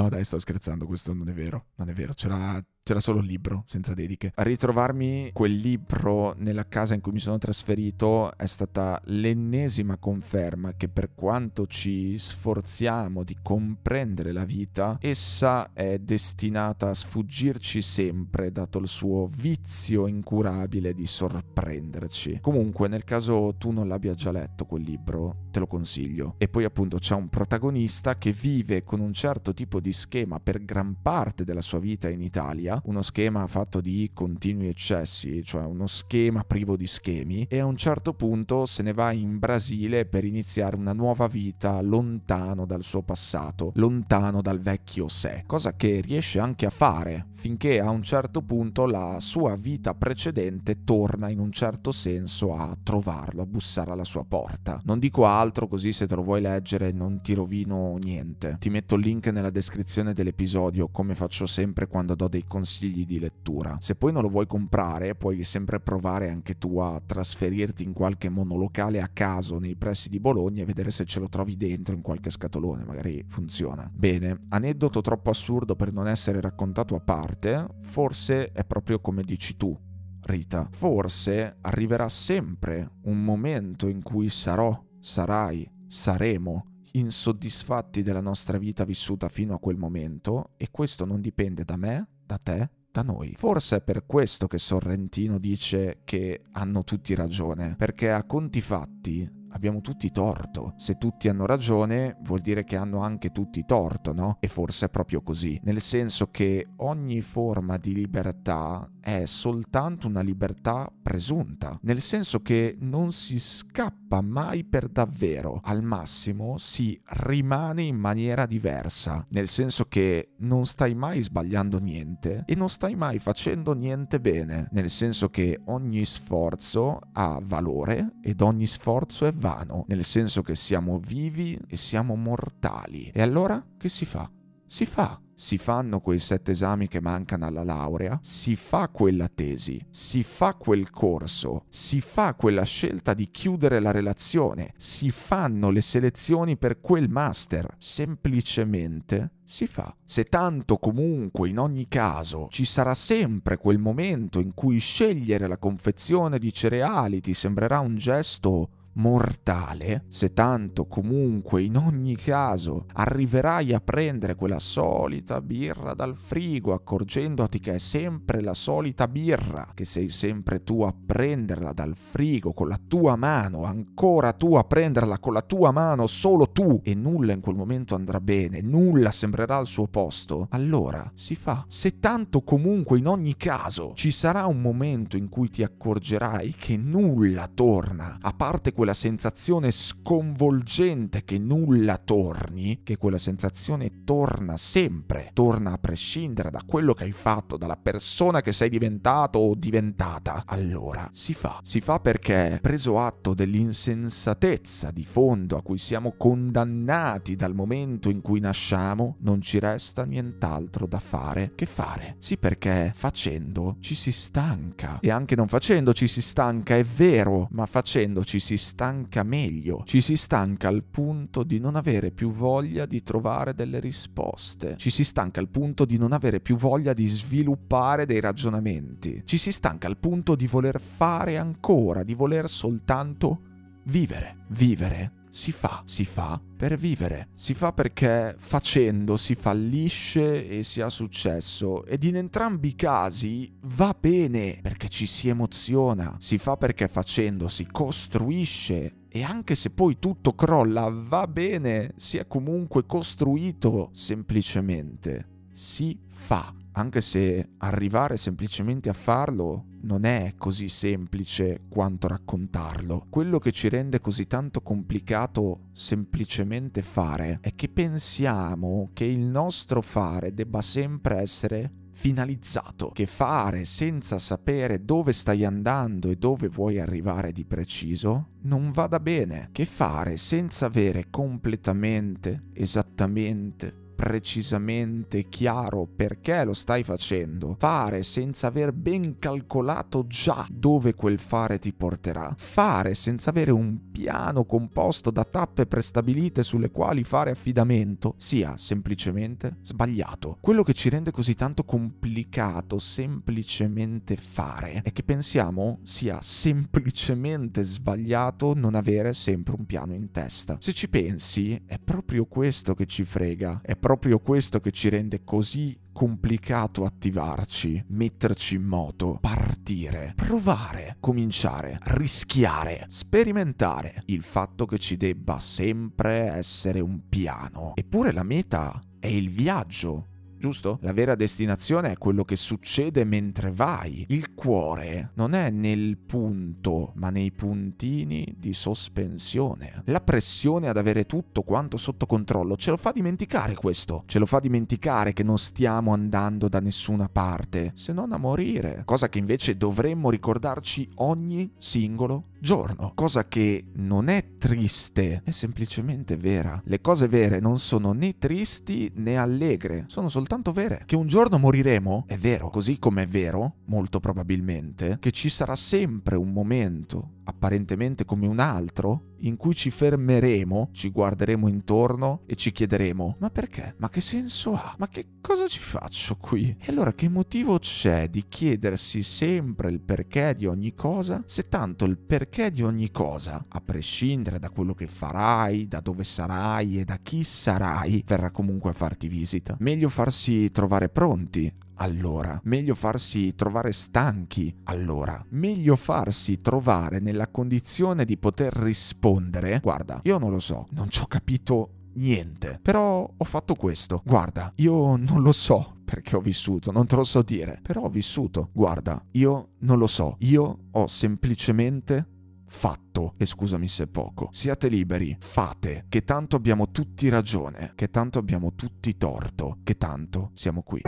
No, 0.00 0.08
dai, 0.08 0.24
sto 0.24 0.38
scherzando, 0.38 0.86
questo 0.86 1.12
non 1.12 1.28
è 1.28 1.34
vero. 1.34 1.66
Non 1.74 1.90
è 1.90 1.92
vero, 1.92 2.14
c'era, 2.14 2.58
c'era 2.82 3.00
solo 3.00 3.20
il 3.20 3.26
libro, 3.26 3.62
senza 3.66 3.94
dediche. 3.94 4.32
Ritrovarmi 4.34 5.30
quel 5.32 5.54
libro 5.54 6.34
nella 6.38 6.66
casa 6.66 6.94
in 6.94 7.00
cui 7.00 7.12
mi 7.12 7.20
sono 7.20 7.38
trasferito 7.38 8.36
è 8.36 8.46
stata 8.46 9.00
l'ennesima 9.04 9.96
conferma 9.96 10.74
che 10.74 10.88
per 10.88 11.14
quanto 11.14 11.66
ci 11.66 12.18
sforziamo 12.18 13.22
di 13.22 13.36
comprendere 13.42 14.32
la 14.32 14.44
vita, 14.44 14.98
essa 15.00 15.72
è 15.72 15.98
destinata 15.98 16.88
a 16.88 16.94
sfuggirci 16.94 17.80
sempre, 17.80 18.50
dato 18.50 18.78
il 18.78 18.88
suo 18.88 19.28
vizio 19.36 20.06
incurabile 20.06 20.94
di 20.94 21.06
sorprenderci. 21.06 22.38
Comunque, 22.40 22.88
nel 22.88 23.04
caso 23.04 23.54
tu 23.56 23.70
non 23.70 23.88
l'abbia 23.88 24.14
già 24.14 24.32
letto 24.32 24.64
quel 24.64 24.82
libro, 24.82 25.46
te 25.50 25.58
lo 25.58 25.66
consiglio. 25.66 26.34
E 26.38 26.48
poi 26.48 26.64
appunto 26.64 26.98
c'è 26.98 27.14
un 27.14 27.28
protagonista 27.28 28.16
che 28.16 28.32
vive 28.32 28.82
con 28.82 29.00
un 29.00 29.12
certo 29.12 29.54
tipo 29.54 29.80
di 29.80 29.92
schema 29.92 30.40
per 30.40 30.64
gran 30.64 30.96
parte 31.00 31.44
della 31.44 31.60
sua 31.60 31.78
vita 31.78 32.08
in 32.08 32.22
Italia 32.22 32.69
sbaglia, 32.70 32.80
uno 32.84 33.02
schema 33.02 33.46
fatto 33.46 33.80
di 33.80 34.10
continui 34.14 34.68
eccessi, 34.68 35.42
cioè 35.42 35.64
uno 35.64 35.86
schema 35.86 36.44
privo 36.44 36.76
di 36.76 36.86
schemi, 36.86 37.46
e 37.48 37.58
a 37.58 37.64
un 37.64 37.76
certo 37.76 38.14
punto 38.14 38.66
se 38.66 38.82
ne 38.82 38.92
va 38.92 39.10
in 39.12 39.38
Brasile 39.38 40.06
per 40.06 40.24
iniziare 40.24 40.76
una 40.76 40.92
nuova 40.92 41.26
vita 41.26 41.80
lontano 41.80 42.64
dal 42.66 42.84
suo 42.84 43.02
passato, 43.02 43.72
lontano 43.74 44.40
dal 44.40 44.60
vecchio 44.60 45.08
sé, 45.08 45.42
cosa 45.46 45.74
che 45.74 46.00
riesce 46.00 46.38
anche 46.38 46.66
a 46.66 46.70
fare 46.70 47.26
finché 47.40 47.80
a 47.80 47.88
un 47.88 48.02
certo 48.02 48.42
punto 48.42 48.84
la 48.84 49.16
sua 49.18 49.56
vita 49.56 49.94
precedente 49.94 50.84
torna 50.84 51.30
in 51.30 51.38
un 51.38 51.50
certo 51.50 51.90
senso 51.90 52.54
a 52.54 52.76
trovarlo, 52.82 53.40
a 53.40 53.46
bussare 53.46 53.92
alla 53.92 54.04
sua 54.04 54.24
porta. 54.24 54.82
Non 54.84 54.98
dico 54.98 55.24
altro 55.24 55.66
così 55.66 55.92
se 55.92 56.06
te 56.06 56.14
lo 56.14 56.22
vuoi 56.22 56.42
leggere 56.42 56.92
non 56.92 57.22
ti 57.22 57.32
rovino 57.32 57.96
niente. 57.96 58.56
Ti 58.60 58.68
metto 58.68 58.96
il 58.96 59.00
link 59.00 59.28
nella 59.28 59.48
descrizione 59.48 60.12
dell'episodio 60.12 60.88
come 60.88 61.14
faccio 61.14 61.46
sempre 61.46 61.86
quando 61.86 62.14
do 62.14 62.28
dei 62.28 62.44
consigli 62.46 62.58
di 63.06 63.18
lettura. 63.18 63.76
Se 63.80 63.94
poi 63.94 64.12
non 64.12 64.22
lo 64.22 64.28
vuoi 64.28 64.46
comprare 64.46 65.14
puoi 65.14 65.44
sempre 65.44 65.80
provare 65.80 66.28
anche 66.30 66.58
tu 66.58 66.78
a 66.78 67.00
trasferirti 67.04 67.82
in 67.82 67.92
qualche 67.92 68.28
monolocale 68.28 69.00
a 69.00 69.08
caso 69.08 69.58
nei 69.58 69.76
pressi 69.76 70.08
di 70.08 70.20
Bologna 70.20 70.62
e 70.62 70.66
vedere 70.66 70.90
se 70.90 71.04
ce 71.04 71.20
lo 71.20 71.28
trovi 71.28 71.56
dentro 71.56 71.94
in 71.94 72.02
qualche 72.02 72.30
scatolone, 72.30 72.84
magari 72.84 73.24
funziona. 73.26 73.90
Bene, 73.92 74.46
aneddoto 74.48 75.00
troppo 75.00 75.30
assurdo 75.30 75.76
per 75.76 75.92
non 75.92 76.08
essere 76.08 76.40
raccontato 76.40 76.94
a 76.94 77.00
parte, 77.00 77.66
forse 77.80 78.52
è 78.52 78.64
proprio 78.64 79.00
come 79.00 79.22
dici 79.22 79.56
tu, 79.56 79.76
Rita. 80.22 80.68
Forse 80.70 81.56
arriverà 81.60 82.08
sempre 82.08 82.92
un 83.02 83.22
momento 83.22 83.88
in 83.88 84.02
cui 84.02 84.28
sarò, 84.28 84.78
sarai, 84.98 85.68
saremo 85.86 86.64
insoddisfatti 86.92 88.02
della 88.02 88.20
nostra 88.20 88.58
vita 88.58 88.84
vissuta 88.84 89.28
fino 89.28 89.54
a 89.54 89.58
quel 89.58 89.76
momento 89.76 90.50
e 90.56 90.68
questo 90.70 91.04
non 91.04 91.20
dipende 91.20 91.64
da 91.64 91.76
me, 91.76 92.08
da 92.30 92.38
te, 92.38 92.70
da 92.92 93.02
noi. 93.02 93.34
Forse 93.36 93.76
è 93.76 93.80
per 93.80 94.06
questo 94.06 94.46
che 94.46 94.58
Sorrentino 94.58 95.38
dice 95.38 96.02
che 96.04 96.42
hanno 96.52 96.84
tutti 96.84 97.14
ragione, 97.16 97.74
perché 97.76 98.12
a 98.12 98.22
conti 98.22 98.60
fatti 98.60 99.28
abbiamo 99.52 99.80
tutti 99.80 100.12
torto. 100.12 100.74
Se 100.76 100.96
tutti 100.96 101.28
hanno 101.28 101.44
ragione, 101.44 102.16
vuol 102.22 102.40
dire 102.40 102.62
che 102.62 102.76
hanno 102.76 103.00
anche 103.00 103.32
tutti 103.32 103.64
torto, 103.64 104.12
no? 104.12 104.36
E 104.38 104.46
forse 104.46 104.86
è 104.86 104.90
proprio 104.90 105.22
così, 105.22 105.58
nel 105.64 105.80
senso 105.80 106.30
che 106.30 106.68
ogni 106.76 107.20
forma 107.20 107.76
di 107.78 107.94
libertà 107.94 108.88
è 109.00 109.24
soltanto 109.24 110.06
una 110.06 110.20
libertà 110.20 110.90
presunta, 111.02 111.78
nel 111.82 112.00
senso 112.00 112.40
che 112.40 112.76
non 112.80 113.12
si 113.12 113.38
scappa 113.38 114.20
mai 114.20 114.64
per 114.64 114.88
davvero, 114.88 115.60
al 115.64 115.82
massimo 115.82 116.58
si 116.58 117.00
rimane 117.04 117.82
in 117.82 117.96
maniera 117.96 118.46
diversa, 118.46 119.24
nel 119.30 119.48
senso 119.48 119.86
che 119.86 120.34
non 120.38 120.66
stai 120.66 120.94
mai 120.94 121.22
sbagliando 121.22 121.78
niente 121.78 122.42
e 122.46 122.54
non 122.54 122.68
stai 122.68 122.94
mai 122.94 123.18
facendo 123.18 123.72
niente 123.72 124.20
bene, 124.20 124.68
nel 124.72 124.90
senso 124.90 125.30
che 125.30 125.60
ogni 125.66 126.04
sforzo 126.04 126.98
ha 127.12 127.40
valore 127.42 128.16
ed 128.22 128.40
ogni 128.40 128.66
sforzo 128.66 129.26
è 129.26 129.32
vano, 129.32 129.84
nel 129.88 130.04
senso 130.04 130.42
che 130.42 130.54
siamo 130.54 130.98
vivi 130.98 131.58
e 131.66 131.76
siamo 131.76 132.14
mortali. 132.16 133.10
E 133.14 133.22
allora 133.22 133.64
che 133.76 133.88
si 133.88 134.04
fa? 134.04 134.30
Si 134.66 134.86
fa 134.86 135.20
si 135.40 135.56
fanno 135.56 136.00
quei 136.00 136.18
sette 136.18 136.50
esami 136.50 136.86
che 136.86 137.00
mancano 137.00 137.46
alla 137.46 137.64
laurea, 137.64 138.18
si 138.20 138.56
fa 138.56 138.90
quella 138.90 139.26
tesi, 139.34 139.82
si 139.88 140.22
fa 140.22 140.52
quel 140.52 140.90
corso, 140.90 141.64
si 141.70 142.02
fa 142.02 142.34
quella 142.34 142.62
scelta 142.62 143.14
di 143.14 143.30
chiudere 143.30 143.80
la 143.80 143.90
relazione, 143.90 144.74
si 144.76 145.10
fanno 145.10 145.70
le 145.70 145.80
selezioni 145.80 146.58
per 146.58 146.82
quel 146.82 147.08
master, 147.08 147.74
semplicemente 147.78 149.30
si 149.42 149.66
fa. 149.66 149.96
Se 150.04 150.24
tanto 150.24 150.76
comunque 150.76 151.48
in 151.48 151.58
ogni 151.58 151.88
caso 151.88 152.48
ci 152.50 152.66
sarà 152.66 152.92
sempre 152.92 153.56
quel 153.56 153.78
momento 153.78 154.40
in 154.40 154.52
cui 154.52 154.78
scegliere 154.78 155.46
la 155.46 155.56
confezione 155.56 156.38
di 156.38 156.52
cereali 156.52 157.22
ti 157.22 157.32
sembrerà 157.32 157.78
un 157.78 157.96
gesto 157.96 158.68
mortale, 158.94 160.04
se 160.08 160.32
tanto 160.32 160.86
comunque 160.86 161.62
in 161.62 161.76
ogni 161.76 162.16
caso 162.16 162.86
arriverai 162.92 163.72
a 163.72 163.80
prendere 163.80 164.34
quella 164.34 164.58
solita 164.58 165.40
birra 165.40 165.94
dal 165.94 166.16
frigo 166.16 166.72
accorgendoti 166.72 167.60
che 167.60 167.74
è 167.74 167.78
sempre 167.78 168.40
la 168.40 168.54
solita 168.54 169.06
birra, 169.06 169.70
che 169.74 169.84
sei 169.84 170.08
sempre 170.08 170.62
tu 170.64 170.82
a 170.82 170.94
prenderla 170.94 171.72
dal 171.72 171.94
frigo 171.94 172.52
con 172.52 172.68
la 172.68 172.80
tua 172.86 173.16
mano, 173.16 173.64
ancora 173.64 174.32
tu 174.32 174.54
a 174.54 174.64
prenderla 174.64 175.18
con 175.18 175.32
la 175.32 175.42
tua 175.42 175.70
mano, 175.70 176.06
solo 176.06 176.50
tu, 176.50 176.80
e 176.82 176.94
nulla 176.94 177.32
in 177.32 177.40
quel 177.40 177.56
momento 177.56 177.94
andrà 177.94 178.20
bene, 178.20 178.60
nulla 178.60 179.10
sembrerà 179.10 179.56
al 179.56 179.66
suo 179.66 179.86
posto, 179.86 180.46
allora 180.50 181.10
si 181.14 181.34
fa. 181.34 181.64
Se 181.68 181.98
tanto 182.00 182.42
comunque 182.42 182.98
in 182.98 183.06
ogni 183.06 183.36
caso 183.36 183.92
ci 183.94 184.10
sarà 184.10 184.46
un 184.46 184.60
momento 184.60 185.16
in 185.16 185.28
cui 185.28 185.48
ti 185.48 185.62
accorgerai 185.62 186.54
che 186.56 186.76
nulla 186.76 187.48
torna, 187.52 188.18
a 188.20 188.32
parte 188.32 188.72
quella 188.80 188.94
sensazione 188.94 189.70
sconvolgente 189.72 191.22
che 191.26 191.38
nulla 191.38 191.98
torni, 191.98 192.80
che 192.82 192.96
quella 192.96 193.18
sensazione 193.18 194.04
torna 194.04 194.56
sempre, 194.56 195.32
torna 195.34 195.72
a 195.72 195.76
prescindere 195.76 196.50
da 196.50 196.62
quello 196.64 196.94
che 196.94 197.04
hai 197.04 197.12
fatto, 197.12 197.58
dalla 197.58 197.76
persona 197.76 198.40
che 198.40 198.54
sei 198.54 198.70
diventato 198.70 199.38
o 199.38 199.54
diventata, 199.54 200.44
allora 200.46 201.06
si 201.12 201.34
fa. 201.34 201.60
Si 201.62 201.82
fa 201.82 202.00
perché, 202.00 202.58
preso 202.62 202.98
atto 202.98 203.34
dell'insensatezza 203.34 204.90
di 204.90 205.04
fondo 205.04 205.58
a 205.58 205.62
cui 205.62 205.76
siamo 205.76 206.14
condannati 206.16 207.36
dal 207.36 207.54
momento 207.54 208.08
in 208.08 208.22
cui 208.22 208.40
nasciamo, 208.40 209.16
non 209.18 209.42
ci 209.42 209.58
resta 209.58 210.06
nient'altro 210.06 210.86
da 210.86 211.00
fare 211.00 211.52
che 211.54 211.66
fare. 211.66 212.14
Sì 212.16 212.38
perché 212.38 212.92
facendo 212.94 213.76
ci 213.80 213.94
si 213.94 214.10
stanca 214.10 215.00
e 215.00 215.10
anche 215.10 215.36
non 215.36 215.48
facendo 215.48 215.92
ci 215.92 216.08
si 216.08 216.22
stanca, 216.22 216.76
è 216.76 216.82
vero, 216.82 217.46
ma 217.50 217.66
facendo 217.66 218.24
ci 218.24 218.38
si 218.38 218.56
stanca 218.56 218.68
stanca 218.70 219.24
meglio, 219.24 219.82
ci 219.84 220.00
si 220.00 220.14
stanca 220.14 220.68
al 220.68 220.84
punto 220.84 221.42
di 221.42 221.58
non 221.58 221.74
avere 221.74 222.12
più 222.12 222.30
voglia 222.30 222.86
di 222.86 223.02
trovare 223.02 223.52
delle 223.52 223.80
risposte, 223.80 224.76
ci 224.76 224.90
si 224.90 225.02
stanca 225.02 225.40
al 225.40 225.48
punto 225.48 225.84
di 225.84 225.98
non 225.98 226.12
avere 226.12 226.40
più 226.40 226.54
voglia 226.54 226.92
di 226.92 227.06
sviluppare 227.06 228.06
dei 228.06 228.20
ragionamenti, 228.20 229.22
ci 229.24 229.38
si 229.38 229.50
stanca 229.50 229.88
al 229.88 229.96
punto 229.96 230.36
di 230.36 230.46
voler 230.46 230.80
fare 230.80 231.36
ancora, 231.36 232.04
di 232.04 232.14
voler 232.14 232.48
soltanto 232.48 233.40
vivere, 233.84 234.44
vivere 234.50 235.18
si 235.30 235.52
fa, 235.52 235.82
si 235.86 236.04
fa 236.04 236.40
per 236.56 236.76
vivere, 236.76 237.28
si 237.34 237.54
fa 237.54 237.72
perché 237.72 238.34
facendo 238.38 239.16
si 239.16 239.34
fallisce 239.34 240.46
e 240.46 240.62
si 240.64 240.80
ha 240.80 240.90
successo. 240.90 241.84
Ed 241.86 242.02
in 242.02 242.16
entrambi 242.16 242.68
i 242.68 242.74
casi 242.74 243.50
va 243.62 243.96
bene 243.98 244.58
perché 244.60 244.88
ci 244.88 245.06
si 245.06 245.28
emoziona, 245.28 246.16
si 246.18 246.36
fa 246.36 246.56
perché 246.56 246.88
facendo 246.88 247.48
si 247.48 247.66
costruisce. 247.66 248.96
E 249.08 249.22
anche 249.22 249.54
se 249.54 249.70
poi 249.70 249.98
tutto 249.98 250.34
crolla 250.34 250.88
va 250.88 251.26
bene, 251.26 251.94
si 251.96 252.16
è 252.18 252.26
comunque 252.26 252.86
costruito 252.86 253.90
semplicemente, 253.92 255.46
si 255.52 255.98
fa 256.06 256.54
anche 256.80 257.00
se 257.02 257.50
arrivare 257.58 258.16
semplicemente 258.16 258.88
a 258.88 258.94
farlo 258.94 259.66
non 259.82 260.04
è 260.04 260.34
così 260.36 260.68
semplice 260.68 261.62
quanto 261.68 262.08
raccontarlo. 262.08 263.06
Quello 263.08 263.38
che 263.38 263.52
ci 263.52 263.68
rende 263.68 264.00
così 264.00 264.26
tanto 264.26 264.62
complicato 264.62 265.68
semplicemente 265.72 266.82
fare 266.82 267.38
è 267.42 267.54
che 267.54 267.68
pensiamo 267.68 268.90
che 268.92 269.04
il 269.04 269.20
nostro 269.20 269.80
fare 269.82 270.34
debba 270.34 270.62
sempre 270.62 271.20
essere 271.20 271.70
finalizzato, 271.92 272.90
che 272.90 273.04
fare 273.04 273.66
senza 273.66 274.18
sapere 274.18 274.82
dove 274.84 275.12
stai 275.12 275.44
andando 275.44 276.08
e 276.08 276.16
dove 276.16 276.48
vuoi 276.48 276.80
arrivare 276.80 277.30
di 277.30 277.44
preciso 277.44 278.28
non 278.42 278.70
vada 278.70 278.98
bene, 279.00 279.50
che 279.52 279.66
fare 279.66 280.16
senza 280.16 280.66
avere 280.66 281.08
completamente, 281.10 282.44
esattamente 282.54 283.88
precisamente 284.00 285.28
chiaro 285.28 285.86
perché 285.94 286.42
lo 286.44 286.54
stai 286.54 286.82
facendo, 286.82 287.54
fare 287.58 288.02
senza 288.02 288.46
aver 288.46 288.72
ben 288.72 289.18
calcolato 289.18 290.06
già 290.06 290.46
dove 290.50 290.94
quel 290.94 291.18
fare 291.18 291.58
ti 291.58 291.74
porterà, 291.74 292.34
fare 292.38 292.94
senza 292.94 293.28
avere 293.28 293.50
un 293.50 293.90
piano 293.92 294.46
composto 294.46 295.10
da 295.10 295.24
tappe 295.24 295.66
prestabilite 295.66 296.42
sulle 296.42 296.70
quali 296.70 297.04
fare 297.04 297.32
affidamento, 297.32 298.14
sia 298.16 298.56
semplicemente 298.56 299.58
sbagliato. 299.60 300.38
Quello 300.40 300.62
che 300.62 300.72
ci 300.72 300.88
rende 300.88 301.10
così 301.10 301.34
tanto 301.34 301.64
complicato 301.64 302.78
semplicemente 302.78 304.16
fare 304.16 304.80
è 304.82 304.94
che 304.94 305.02
pensiamo 305.02 305.80
sia 305.82 306.22
semplicemente 306.22 307.62
sbagliato 307.62 308.54
non 308.54 308.74
avere 308.76 309.12
sempre 309.12 309.56
un 309.58 309.66
piano 309.66 309.92
in 309.92 310.10
testa. 310.10 310.56
Se 310.58 310.72
ci 310.72 310.88
pensi, 310.88 311.60
è 311.66 311.78
proprio 311.78 312.24
questo 312.24 312.72
che 312.72 312.86
ci 312.86 313.04
frega, 313.04 313.60
è 313.62 313.76
proprio 313.76 313.88
proprio 313.90 314.20
questo 314.20 314.60
che 314.60 314.70
ci 314.70 314.88
rende 314.88 315.24
così 315.24 315.76
complicato 315.90 316.84
attivarci, 316.84 317.86
metterci 317.88 318.54
in 318.54 318.62
moto, 318.62 319.18
partire, 319.20 320.12
provare, 320.14 320.96
cominciare, 321.00 321.76
rischiare, 321.86 322.84
sperimentare. 322.86 324.04
Il 324.06 324.22
fatto 324.22 324.64
che 324.64 324.78
ci 324.78 324.96
debba 324.96 325.40
sempre 325.40 326.30
essere 326.30 326.78
un 326.78 327.00
piano. 327.08 327.72
Eppure 327.74 328.12
la 328.12 328.22
meta 328.22 328.80
è 329.00 329.08
il 329.08 329.28
viaggio 329.28 330.06
giusto? 330.40 330.78
La 330.80 330.92
vera 330.92 331.14
destinazione 331.14 331.92
è 331.92 331.98
quello 331.98 332.24
che 332.24 332.34
succede 332.34 333.04
mentre 333.04 333.52
vai. 333.52 334.04
Il 334.08 334.34
cuore 334.34 335.10
non 335.14 335.34
è 335.34 335.50
nel 335.50 335.98
punto, 335.98 336.92
ma 336.96 337.10
nei 337.10 337.30
puntini 337.30 338.34
di 338.36 338.52
sospensione. 338.52 339.82
La 339.84 340.00
pressione 340.00 340.68
ad 340.68 340.78
avere 340.78 341.04
tutto 341.04 341.42
quanto 341.42 341.76
sotto 341.76 342.06
controllo 342.06 342.56
ce 342.56 342.70
lo 342.70 342.78
fa 342.78 342.90
dimenticare 342.90 343.54
questo. 343.54 344.02
Ce 344.06 344.18
lo 344.18 344.26
fa 344.26 344.40
dimenticare 344.40 345.12
che 345.12 345.22
non 345.22 345.38
stiamo 345.38 345.92
andando 345.92 346.48
da 346.48 346.58
nessuna 346.58 347.08
parte, 347.08 347.72
se 347.74 347.92
non 347.92 348.12
a 348.12 348.16
morire. 348.16 348.82
Cosa 348.86 349.08
che 349.08 349.18
invece 349.18 349.56
dovremmo 349.56 350.10
ricordarci 350.10 350.88
ogni 350.96 351.52
singolo 351.58 352.28
giorno. 352.40 352.92
Cosa 352.94 353.28
che 353.28 353.66
non 353.74 354.08
è 354.08 354.38
triste, 354.38 355.20
è 355.22 355.30
semplicemente 355.30 356.16
vera. 356.16 356.60
Le 356.64 356.80
cose 356.80 357.08
vere 357.08 357.40
non 357.40 357.58
sono 357.58 357.92
né 357.92 358.16
tristi 358.16 358.90
né 358.94 359.18
allegre, 359.18 359.84
sono 359.88 360.08
soltanto 360.08 360.28
vere. 360.52 360.84
Che 360.86 360.94
un 360.94 361.08
giorno 361.08 361.38
moriremo 361.38 362.04
è 362.06 362.16
vero, 362.16 362.50
così 362.50 362.78
come 362.78 363.02
è 363.02 363.06
vero, 363.06 363.56
molto 363.66 363.98
probabilmente, 363.98 364.98
che 365.00 365.10
ci 365.10 365.28
sarà 365.28 365.56
sempre 365.56 366.16
un 366.16 366.32
momento 366.32 367.14
apparentemente 367.24 368.04
come 368.04 368.26
un 368.26 368.38
altro, 368.38 369.08
in 369.22 369.36
cui 369.36 369.54
ci 369.54 369.70
fermeremo, 369.70 370.70
ci 370.72 370.90
guarderemo 370.90 371.48
intorno 371.48 372.22
e 372.26 372.34
ci 372.34 372.52
chiederemo: 372.52 373.16
ma 373.18 373.30
perché? 373.30 373.74
Ma 373.78 373.88
che 373.88 374.00
senso 374.00 374.54
ha? 374.54 374.74
Ma 374.78 374.88
che 374.88 375.18
cosa 375.20 375.46
ci 375.46 375.60
faccio 375.60 376.16
qui? 376.16 376.56
E 376.58 376.70
allora 376.70 376.92
che 376.92 377.08
motivo 377.08 377.58
c'è 377.58 378.08
di 378.08 378.24
chiedersi 378.28 379.02
sempre 379.02 379.70
il 379.70 379.80
perché 379.80 380.34
di 380.36 380.46
ogni 380.46 380.74
cosa, 380.74 381.22
se 381.26 381.42
tanto 381.44 381.84
il 381.84 381.98
perché 381.98 382.50
di 382.50 382.62
ogni 382.62 382.90
cosa, 382.90 383.44
a 383.48 383.60
prescindere 383.60 384.38
da 384.38 384.50
quello 384.50 384.74
che 384.74 384.86
farai, 384.86 385.68
da 385.68 385.80
dove 385.80 386.04
sarai 386.04 386.80
e 386.80 386.84
da 386.84 386.98
chi 387.02 387.22
sarai, 387.22 388.02
verrà 388.06 388.30
comunque 388.30 388.70
a 388.70 388.74
farti 388.74 389.08
visita? 389.08 389.56
Meglio 389.60 389.88
farsi 389.88 390.50
trovare 390.50 390.88
pronti 390.88 391.52
allora. 391.80 392.40
Meglio 392.44 392.74
farsi 392.74 393.34
trovare 393.34 393.72
stanchi, 393.72 394.54
allora. 394.64 395.24
Meglio 395.30 395.76
farsi 395.76 396.38
trovare 396.40 397.00
nella 397.00 397.28
condizione 397.28 398.04
di 398.04 398.16
poter 398.16 398.52
rispondere. 398.52 399.60
Guarda, 399.60 400.00
io 400.04 400.18
non 400.18 400.30
lo 400.30 400.40
so, 400.40 400.66
non 400.70 400.88
ci 400.88 401.02
ho 401.02 401.06
capito 401.06 401.74
niente, 401.94 402.58
però 402.62 403.10
ho 403.16 403.24
fatto 403.24 403.54
questo. 403.54 404.02
Guarda, 404.04 404.52
io 404.56 404.96
non 404.96 405.22
lo 405.22 405.32
so 405.32 405.76
perché 405.84 406.16
ho 406.16 406.20
vissuto, 406.20 406.70
non 406.70 406.86
te 406.86 406.96
lo 406.96 407.04
so 407.04 407.22
dire, 407.22 407.58
però 407.62 407.82
ho 407.82 407.88
vissuto. 407.88 408.50
Guarda, 408.52 409.04
io 409.12 409.50
non 409.60 409.78
lo 409.78 409.86
so, 409.86 410.16
io 410.20 410.58
ho 410.70 410.86
semplicemente 410.86 412.06
fatto, 412.46 413.14
e 413.16 413.26
scusami 413.26 413.68
se 413.68 413.84
è 413.84 413.86
poco. 413.86 414.28
Siate 414.32 414.68
liberi, 414.68 415.16
fate, 415.18 415.86
che 415.88 416.04
tanto 416.04 416.36
abbiamo 416.36 416.70
tutti 416.70 417.08
ragione, 417.08 417.72
che 417.74 417.90
tanto 417.90 418.18
abbiamo 418.18 418.54
tutti 418.54 418.96
torto, 418.96 419.58
che 419.62 419.76
tanto 419.76 420.30
siamo 420.34 420.62
qui. 420.62 420.80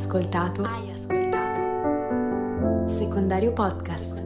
Ascoltato? 0.00 0.62
Hai 0.62 0.90
ascoltato? 0.92 1.60
Secondario 2.88 3.52
Podcast. 3.52 4.19